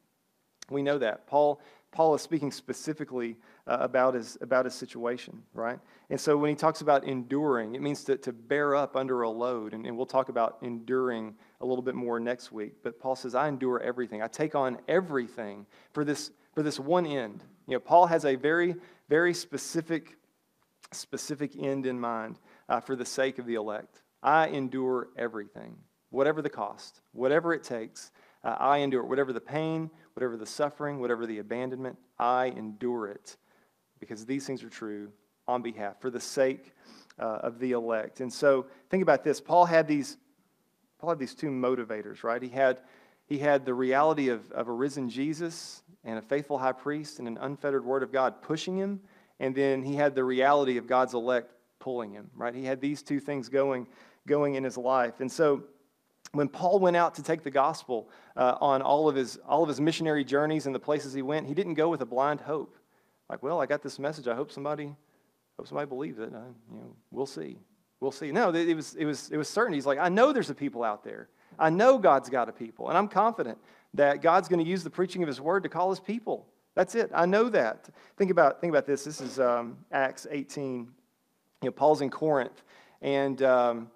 [0.69, 1.27] We know that.
[1.27, 1.61] Paul,
[1.91, 5.79] Paul is speaking specifically uh, about, his, about his situation, right?
[6.09, 9.29] And so when he talks about enduring, it means to, to bear up under a
[9.29, 9.73] load.
[9.73, 12.73] And, and we'll talk about enduring a little bit more next week.
[12.83, 14.21] But Paul says, I endure everything.
[14.21, 17.43] I take on everything for this, for this one end.
[17.67, 18.75] You know, Paul has a very
[19.09, 20.17] very specific,
[20.91, 24.01] specific end in mind uh, for the sake of the elect.
[24.21, 25.77] I endure everything,
[26.09, 28.11] whatever the cost, whatever it takes.
[28.43, 29.07] Uh, I endure it.
[29.07, 33.37] Whatever the pain, whatever the suffering, whatever the abandonment, I endure it
[33.99, 35.11] because these things are true
[35.47, 36.73] on behalf, for the sake
[37.19, 38.19] uh, of the elect.
[38.19, 39.39] And so think about this.
[39.41, 40.17] Paul had these,
[40.99, 42.41] Paul had these two motivators, right?
[42.41, 42.81] He had,
[43.25, 47.27] he had the reality of, of a risen Jesus and a faithful high priest and
[47.27, 48.99] an unfettered word of God pushing him.
[49.39, 52.53] And then he had the reality of God's elect pulling him, right?
[52.53, 53.87] He had these two things going,
[54.25, 55.19] going in his life.
[55.21, 55.63] And so
[56.33, 59.69] when Paul went out to take the gospel uh, on all of, his, all of
[59.69, 62.75] his missionary journeys and the places he went, he didn't go with a blind hope.
[63.29, 64.27] Like, well, I got this message.
[64.27, 64.93] I hope somebody,
[65.57, 66.31] hope somebody believes it.
[66.33, 67.57] I, you know, we'll see.
[67.99, 68.31] We'll see.
[68.31, 69.73] No, it was, it, was, it was certain.
[69.73, 71.29] He's like, I know there's a people out there.
[71.57, 73.57] I know God's got a people, and I'm confident
[73.95, 76.45] that God's going to use the preaching of His word to call His people.
[76.75, 77.09] That's it.
[77.13, 77.89] I know that.
[78.17, 79.03] Think about, think about this.
[79.03, 80.87] This is um, Acts 18.
[81.63, 82.61] You know, Paul's in Corinth,
[83.01, 83.89] and um,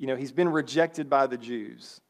[0.00, 2.00] you know he's been rejected by the Jews,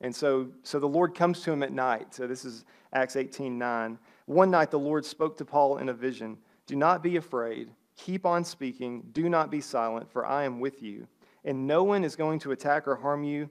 [0.00, 2.14] and so so the Lord comes to him at night.
[2.14, 3.98] So this is Acts 18 9.
[4.26, 6.38] One night the Lord spoke to Paul in a vision.
[6.66, 7.70] Do not be afraid.
[7.96, 9.02] Keep on speaking.
[9.10, 11.08] Do not be silent, for I am with you,
[11.44, 13.50] and no one is going to attack or harm you,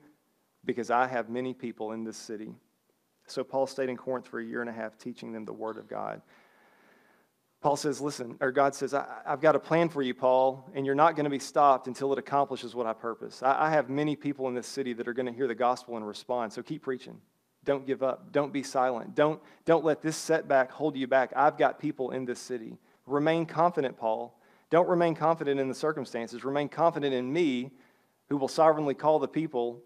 [0.64, 2.56] because I have many people in this city.
[3.28, 5.78] So Paul stayed in Corinth for a year and a half teaching them the word
[5.78, 6.22] of God.
[7.62, 10.86] Paul says, Listen, or God says, I, have got a plan for you, Paul, and
[10.86, 13.44] you're not going to be stopped until it accomplishes what I purpose.
[13.44, 15.98] I, I have many people in this city that are going to hear the gospel
[15.98, 17.20] and respond, so keep preaching.
[17.66, 18.32] Don't give up.
[18.32, 19.16] Don't be silent.
[19.16, 21.34] Don't, don't let this setback hold you back.
[21.36, 22.78] I've got people in this city.
[23.06, 24.40] Remain confident, Paul.
[24.70, 26.46] Don't remain confident in the circumstances.
[26.46, 27.72] Remain confident in me,
[28.30, 29.82] who will sovereignly call the people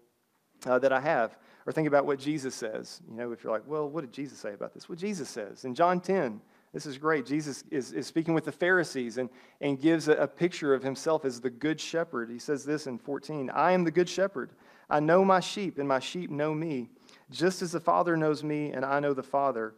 [0.66, 1.36] uh, that I have.
[1.66, 3.00] Or think about what Jesus says.
[3.10, 4.88] You know, if you're like, well, what did Jesus say about this?
[4.88, 6.40] What Jesus says in John 10.
[6.74, 7.24] This is great.
[7.24, 11.24] Jesus is, is speaking with the Pharisees and, and gives a, a picture of himself
[11.24, 12.28] as the good shepherd.
[12.28, 14.50] He says this in 14 I am the good shepherd.
[14.90, 16.90] I know my sheep, and my sheep know me,
[17.30, 19.74] just as the Father knows me, and I know the Father,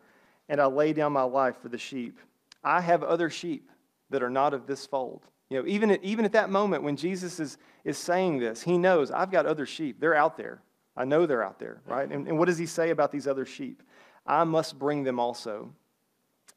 [0.48, 2.18] and I lay down my life for the sheep.
[2.64, 3.70] I have other sheep
[4.10, 5.26] that are not of this fold.
[5.50, 8.78] You know, even at, even at that moment when Jesus is, is saying this, he
[8.78, 10.00] knows I've got other sheep.
[10.00, 10.62] They're out there.
[10.96, 12.10] I know they're out there, right?
[12.10, 13.82] And, and what does he say about these other sheep?
[14.26, 15.70] I must bring them also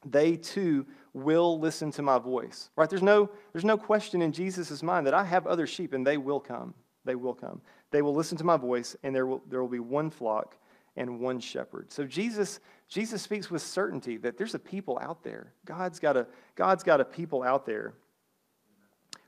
[0.04, 2.70] they too will listen to my voice.
[2.76, 2.88] Right?
[2.88, 6.16] There's no, there's no question in Jesus' mind that I have other sheep and they
[6.16, 6.74] will come.
[7.04, 7.60] They will come.
[7.90, 10.56] They will listen to my voice, and there will, there will be one flock
[10.96, 11.90] and one shepherd.
[11.90, 15.52] So Jesus, Jesus speaks with certainty that there's a people out there.
[15.64, 16.26] God's got a,
[16.56, 17.94] God's got a people out there.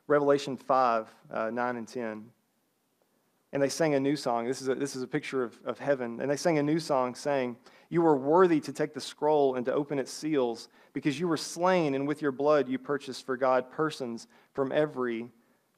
[0.07, 2.25] Revelation 5, uh, 9 and 10.
[3.55, 4.47] And they sang a new song.
[4.47, 6.21] This is a, this is a picture of, of heaven.
[6.21, 7.57] And they sang a new song saying,
[7.93, 11.37] you were worthy to take the scroll and to open its seals, because you were
[11.37, 15.29] slain, and with your blood you purchased for God persons from every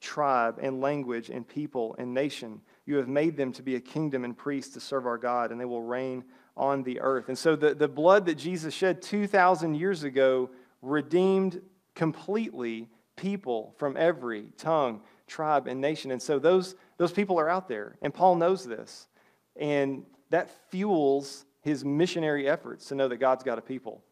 [0.00, 2.60] tribe and language and people and nation.
[2.86, 5.60] You have made them to be a kingdom and priests to serve our God, and
[5.60, 6.22] they will reign
[6.56, 7.30] on the earth.
[7.30, 10.50] And so the, the blood that Jesus shed 2,000 years ago
[10.82, 11.62] redeemed
[11.96, 16.12] completely people from every tongue, tribe, and nation.
[16.12, 19.08] And so those, those people are out there, and Paul knows this.
[19.56, 24.02] And that fuels his missionary efforts to know that God's got a people.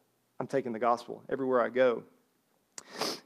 [0.41, 2.03] I'm taking the gospel everywhere I go.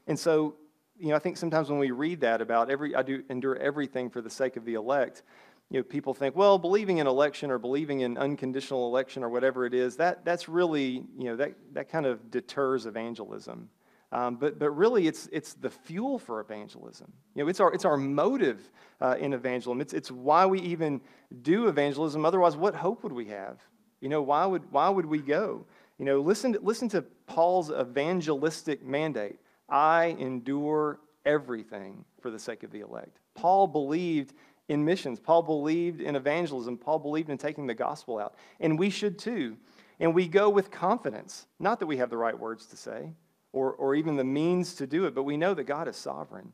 [0.05, 0.55] And so,
[0.99, 4.09] you know, I think sometimes when we read that about every, I do endure everything
[4.09, 5.23] for the sake of the elect,
[5.69, 9.65] you know, people think, well, believing in election or believing in unconditional election or whatever
[9.65, 13.69] it is, that, that's really, you know, that, that kind of deters evangelism.
[14.11, 17.11] Um, but, but really, it's, it's the fuel for evangelism.
[17.33, 18.71] You know, it's our, it's our motive
[19.01, 19.81] uh, in evangelism.
[19.81, 21.01] It's, it's why we even
[21.41, 22.25] do evangelism.
[22.25, 23.59] Otherwise, what hope would we have?
[24.01, 25.65] You know, why would, why would we go?
[25.97, 29.37] You know, listen to, listen to Paul's evangelistic mandate
[29.69, 33.19] I endure everything for the sake of the elect.
[33.35, 34.33] Paul believed
[34.69, 38.35] in missions, Paul believed in evangelism, Paul believed in taking the gospel out.
[38.59, 39.57] And we should too.
[39.99, 43.11] And we go with confidence, not that we have the right words to say
[43.53, 46.51] or, or even the means to do it, but we know that God is sovereign.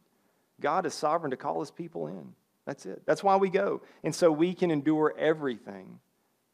[0.61, 2.33] God is sovereign to call his people in.
[2.65, 3.01] That's it.
[3.05, 3.81] That's why we go.
[4.03, 5.99] And so we can endure everything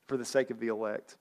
[0.09, 1.15] for the sake of the elect.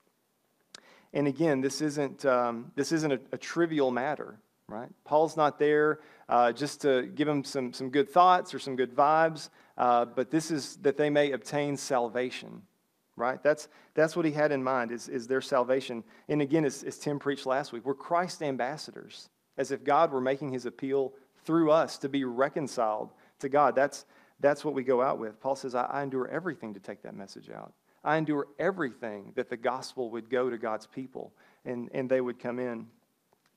[1.13, 4.89] And again, this isn't, um, this isn't a, a, trivial matter, right?
[5.05, 8.95] Paul's not there uh, just to give them some, some good thoughts or some good
[8.95, 12.63] vibes, uh, but this is that they may obtain salvation,
[13.15, 13.41] right?
[13.41, 16.03] That's, that's what he had in mind, is, is their salvation.
[16.27, 20.21] And again, as, as Tim preached last week, we're Christ ambassadors, as if God were
[20.21, 21.13] making his appeal
[21.43, 23.75] through us to be reconciled to God.
[23.75, 24.05] That's,
[24.39, 25.39] that's what we go out with.
[25.39, 27.73] Paul says, I, I endure everything to take that message out.
[28.03, 31.33] I endure everything that the gospel would go to God's people
[31.65, 32.87] and, and they would come in.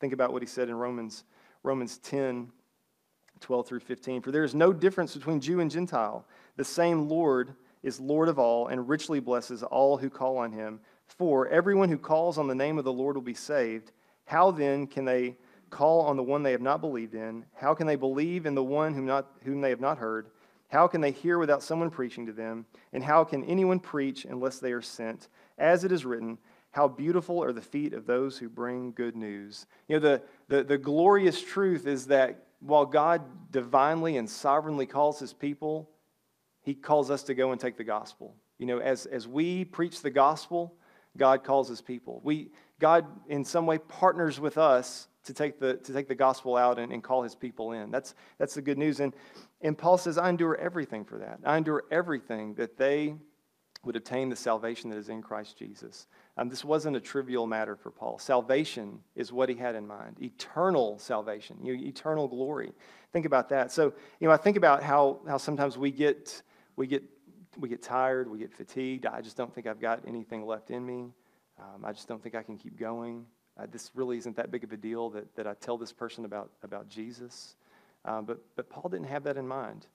[0.01, 1.25] Think about what he said in Romans,
[1.63, 2.51] Romans 10,
[3.41, 4.23] 12 through 15.
[4.23, 6.25] For there is no difference between Jew and Gentile.
[6.57, 10.81] The same Lord is Lord of all and richly blesses all who call on him.
[11.07, 13.93] For everyone who calls on the name of the Lord will be saved.
[14.25, 15.37] How then can they
[15.71, 17.45] call on the one they have not believed in?
[17.55, 20.29] How can they believe in the one whom, not, whom they have not heard?
[20.73, 22.65] How can they hear without someone preaching to them?
[22.95, 25.29] And how can anyone preach unless they are sent?
[25.59, 26.39] As it is written,
[26.71, 29.67] how beautiful are the feet of those who bring good news.
[29.87, 33.21] You know, the, the, the glorious truth is that while God
[33.53, 35.91] divinely and sovereignly calls his people,
[36.63, 38.35] he calls us to go and take the gospel.
[38.57, 40.73] You know, as, as we preach the gospel,
[41.19, 42.23] God calls his people.
[42.25, 42.49] We,
[42.81, 46.79] God, in some way, partners with us to take the, to take the gospel out
[46.79, 47.91] and, and call his people in.
[47.91, 49.01] That's, that's the good news.
[49.01, 49.13] And,
[49.63, 51.41] and Paul says, I endure everything for that.
[51.45, 53.15] I endure everything that they
[53.85, 56.07] would obtain the salvation that is in Christ Jesus.
[56.37, 58.19] Um, this wasn't a trivial matter for Paul.
[58.19, 62.73] Salvation is what he had in mind eternal salvation, you know, eternal glory.
[63.13, 63.73] Think about that.
[63.73, 66.43] So, you know, I think about how, how sometimes we get,
[66.77, 67.03] we, get,
[67.59, 69.05] we get tired, we get fatigued.
[69.05, 71.11] I just don't think I've got anything left in me.
[71.59, 73.27] Um, I just don't think I can keep going.
[73.59, 76.25] Uh, this really isn't that big of a deal that, that I tell this person
[76.25, 77.57] about, about Jesus.
[78.05, 79.87] Um, but, but Paul didn't have that in mind.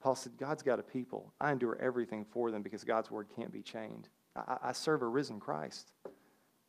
[0.00, 1.32] Paul said, God's got a people.
[1.40, 4.08] I endure everything for them because God's word can't be chained.
[4.36, 5.90] I, I serve a risen Christ.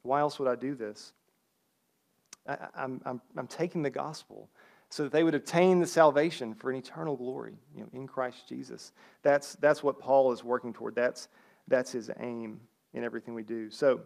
[0.03, 1.13] Why else would I do this?
[2.47, 4.49] I, I'm, I'm, I'm taking the gospel
[4.89, 8.47] so that they would obtain the salvation for an eternal glory you know, in Christ
[8.47, 8.93] Jesus.
[9.21, 10.95] That's, that's what Paul is working toward.
[10.95, 11.27] That's,
[11.67, 12.61] that's his aim
[12.93, 13.69] in everything we do.
[13.69, 14.01] So,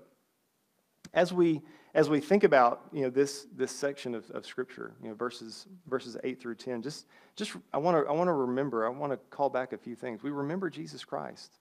[1.13, 1.61] as we,
[1.93, 5.67] as we think about you know, this, this section of, of Scripture, you know, verses,
[5.87, 7.05] verses 8 through 10, just,
[7.35, 10.23] just I want to I wanna remember, I want to call back a few things.
[10.23, 11.59] We remember Jesus Christ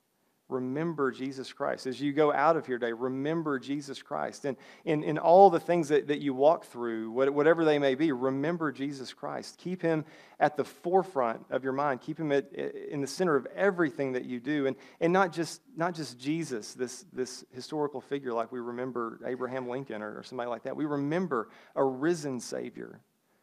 [0.51, 1.87] remember Jesus Christ.
[1.87, 4.45] As you go out of here today, remember Jesus Christ.
[4.45, 8.11] And in, in all the things that, that you walk through, whatever they may be,
[8.11, 9.57] remember Jesus Christ.
[9.57, 10.05] Keep him
[10.39, 12.01] at the forefront of your mind.
[12.01, 14.67] Keep him at, in the center of everything that you do.
[14.67, 19.67] And, and not, just, not just Jesus, this, this historical figure like we remember Abraham
[19.69, 20.75] Lincoln or, or somebody like that.
[20.75, 22.99] We remember a risen Savior.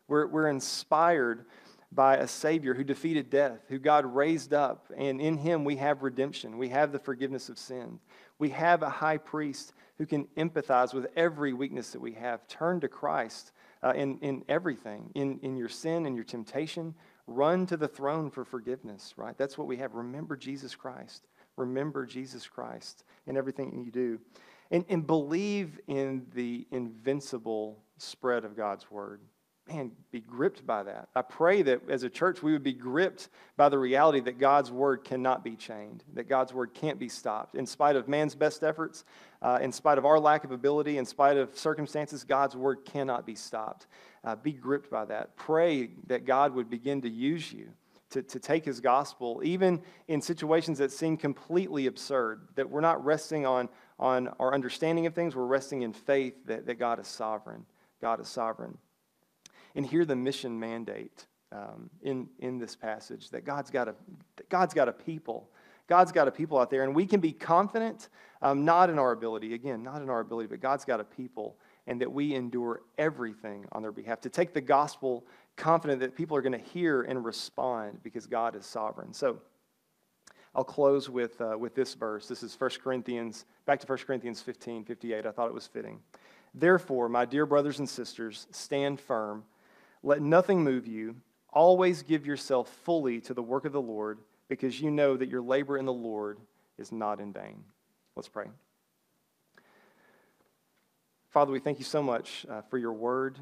[0.09, 1.45] We're, we're inspired
[1.91, 6.03] by a Savior who defeated death, who God raised up, and in him we have
[6.03, 6.59] redemption.
[6.59, 7.99] We have the forgiveness of sin.
[8.39, 12.47] We have a high priest who can empathize with every weakness that we have.
[12.47, 16.95] Turn to Christ uh, in, in everything, in, in your sin, in your temptation.
[17.27, 19.37] Run to the throne for forgiveness, right?
[19.37, 19.95] That's what we have.
[19.95, 21.27] Remember Jesus Christ.
[21.57, 24.21] Remember Jesus Christ in everything you do.
[24.71, 29.21] And, and believe in the invincible spread of God's word
[29.69, 31.09] man, be gripped by that.
[31.15, 34.71] I pray that as a church we would be gripped by the reality that God's
[34.71, 37.55] word cannot be chained, that God's word can't be stopped.
[37.55, 39.05] In spite of man's best efforts,
[39.43, 43.27] uh, in spite of our lack of ability, in spite of circumstances, God's word cannot
[43.27, 43.87] be stopped.
[44.25, 45.37] Uh, be gripped by that.
[45.37, 47.69] Pray that God would begin to use you.
[48.13, 53.05] To, to take his gospel, even in situations that seem completely absurd, that we're not
[53.05, 57.07] resting on, on our understanding of things, we're resting in faith that, that God is
[57.07, 57.67] sovereign.
[58.01, 58.79] God is sovereign
[59.75, 63.95] and hear the mission mandate um, in, in this passage that God's got, a,
[64.49, 65.49] God's got a people.
[65.87, 68.11] God's got a people out there, and we can be confident,
[68.43, 71.57] um, not in our ability, again, not in our ability, but God's got a people,
[71.87, 74.21] and that we endure everything on their behalf.
[74.21, 75.25] To take the gospel
[75.57, 79.15] confident that people are going to hear and respond because God is sovereign.
[79.15, 79.41] So
[80.55, 82.29] I'll close with, uh, with this verse.
[82.29, 85.25] This is 1 Corinthians, back to 1 Corinthians 15, 58.
[85.25, 86.01] I thought it was fitting.
[86.55, 89.45] Therefore, my dear brothers and sisters, stand firm
[90.03, 91.17] let nothing move you.
[91.53, 94.19] Always give yourself fully to the work of the Lord,
[94.49, 96.39] because you know that your labor in the Lord
[96.79, 97.65] is not in vain.
[98.17, 98.47] Let's pray.
[101.31, 103.39] Father, we thank you so much uh, for your word.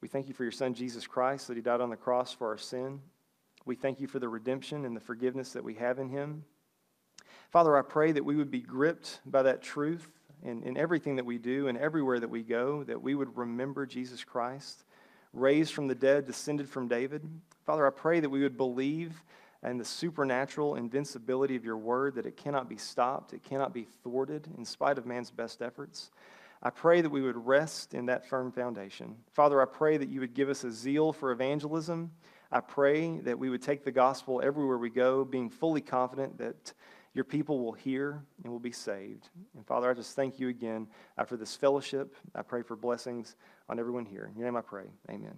[0.00, 2.48] We thank you for your son, Jesus Christ, that he died on the cross for
[2.48, 3.00] our sin.
[3.64, 6.44] We thank you for the redemption and the forgiveness that we have in him.
[7.50, 10.08] Father, I pray that we would be gripped by that truth
[10.42, 13.86] in, in everything that we do and everywhere that we go, that we would remember
[13.86, 14.84] Jesus Christ
[15.32, 17.28] raised from the dead, descended from David.
[17.64, 19.22] Father, I pray that we would believe
[19.62, 23.86] in the supernatural invincibility of your word, that it cannot be stopped, it cannot be
[24.02, 26.10] thwarted in spite of man's best efforts.
[26.62, 29.16] I pray that we would rest in that firm foundation.
[29.32, 32.10] Father, I pray that you would give us a zeal for evangelism.
[32.52, 36.72] I pray that we would take the gospel everywhere we go, being fully confident that
[37.14, 39.28] your people will hear and will be saved.
[39.56, 40.86] And Father, I just thank you again
[41.18, 42.16] uh, for this fellowship.
[42.34, 43.36] I pray for blessings
[43.68, 44.30] on everyone here.
[44.32, 44.84] In your name I pray.
[45.10, 45.36] Amen.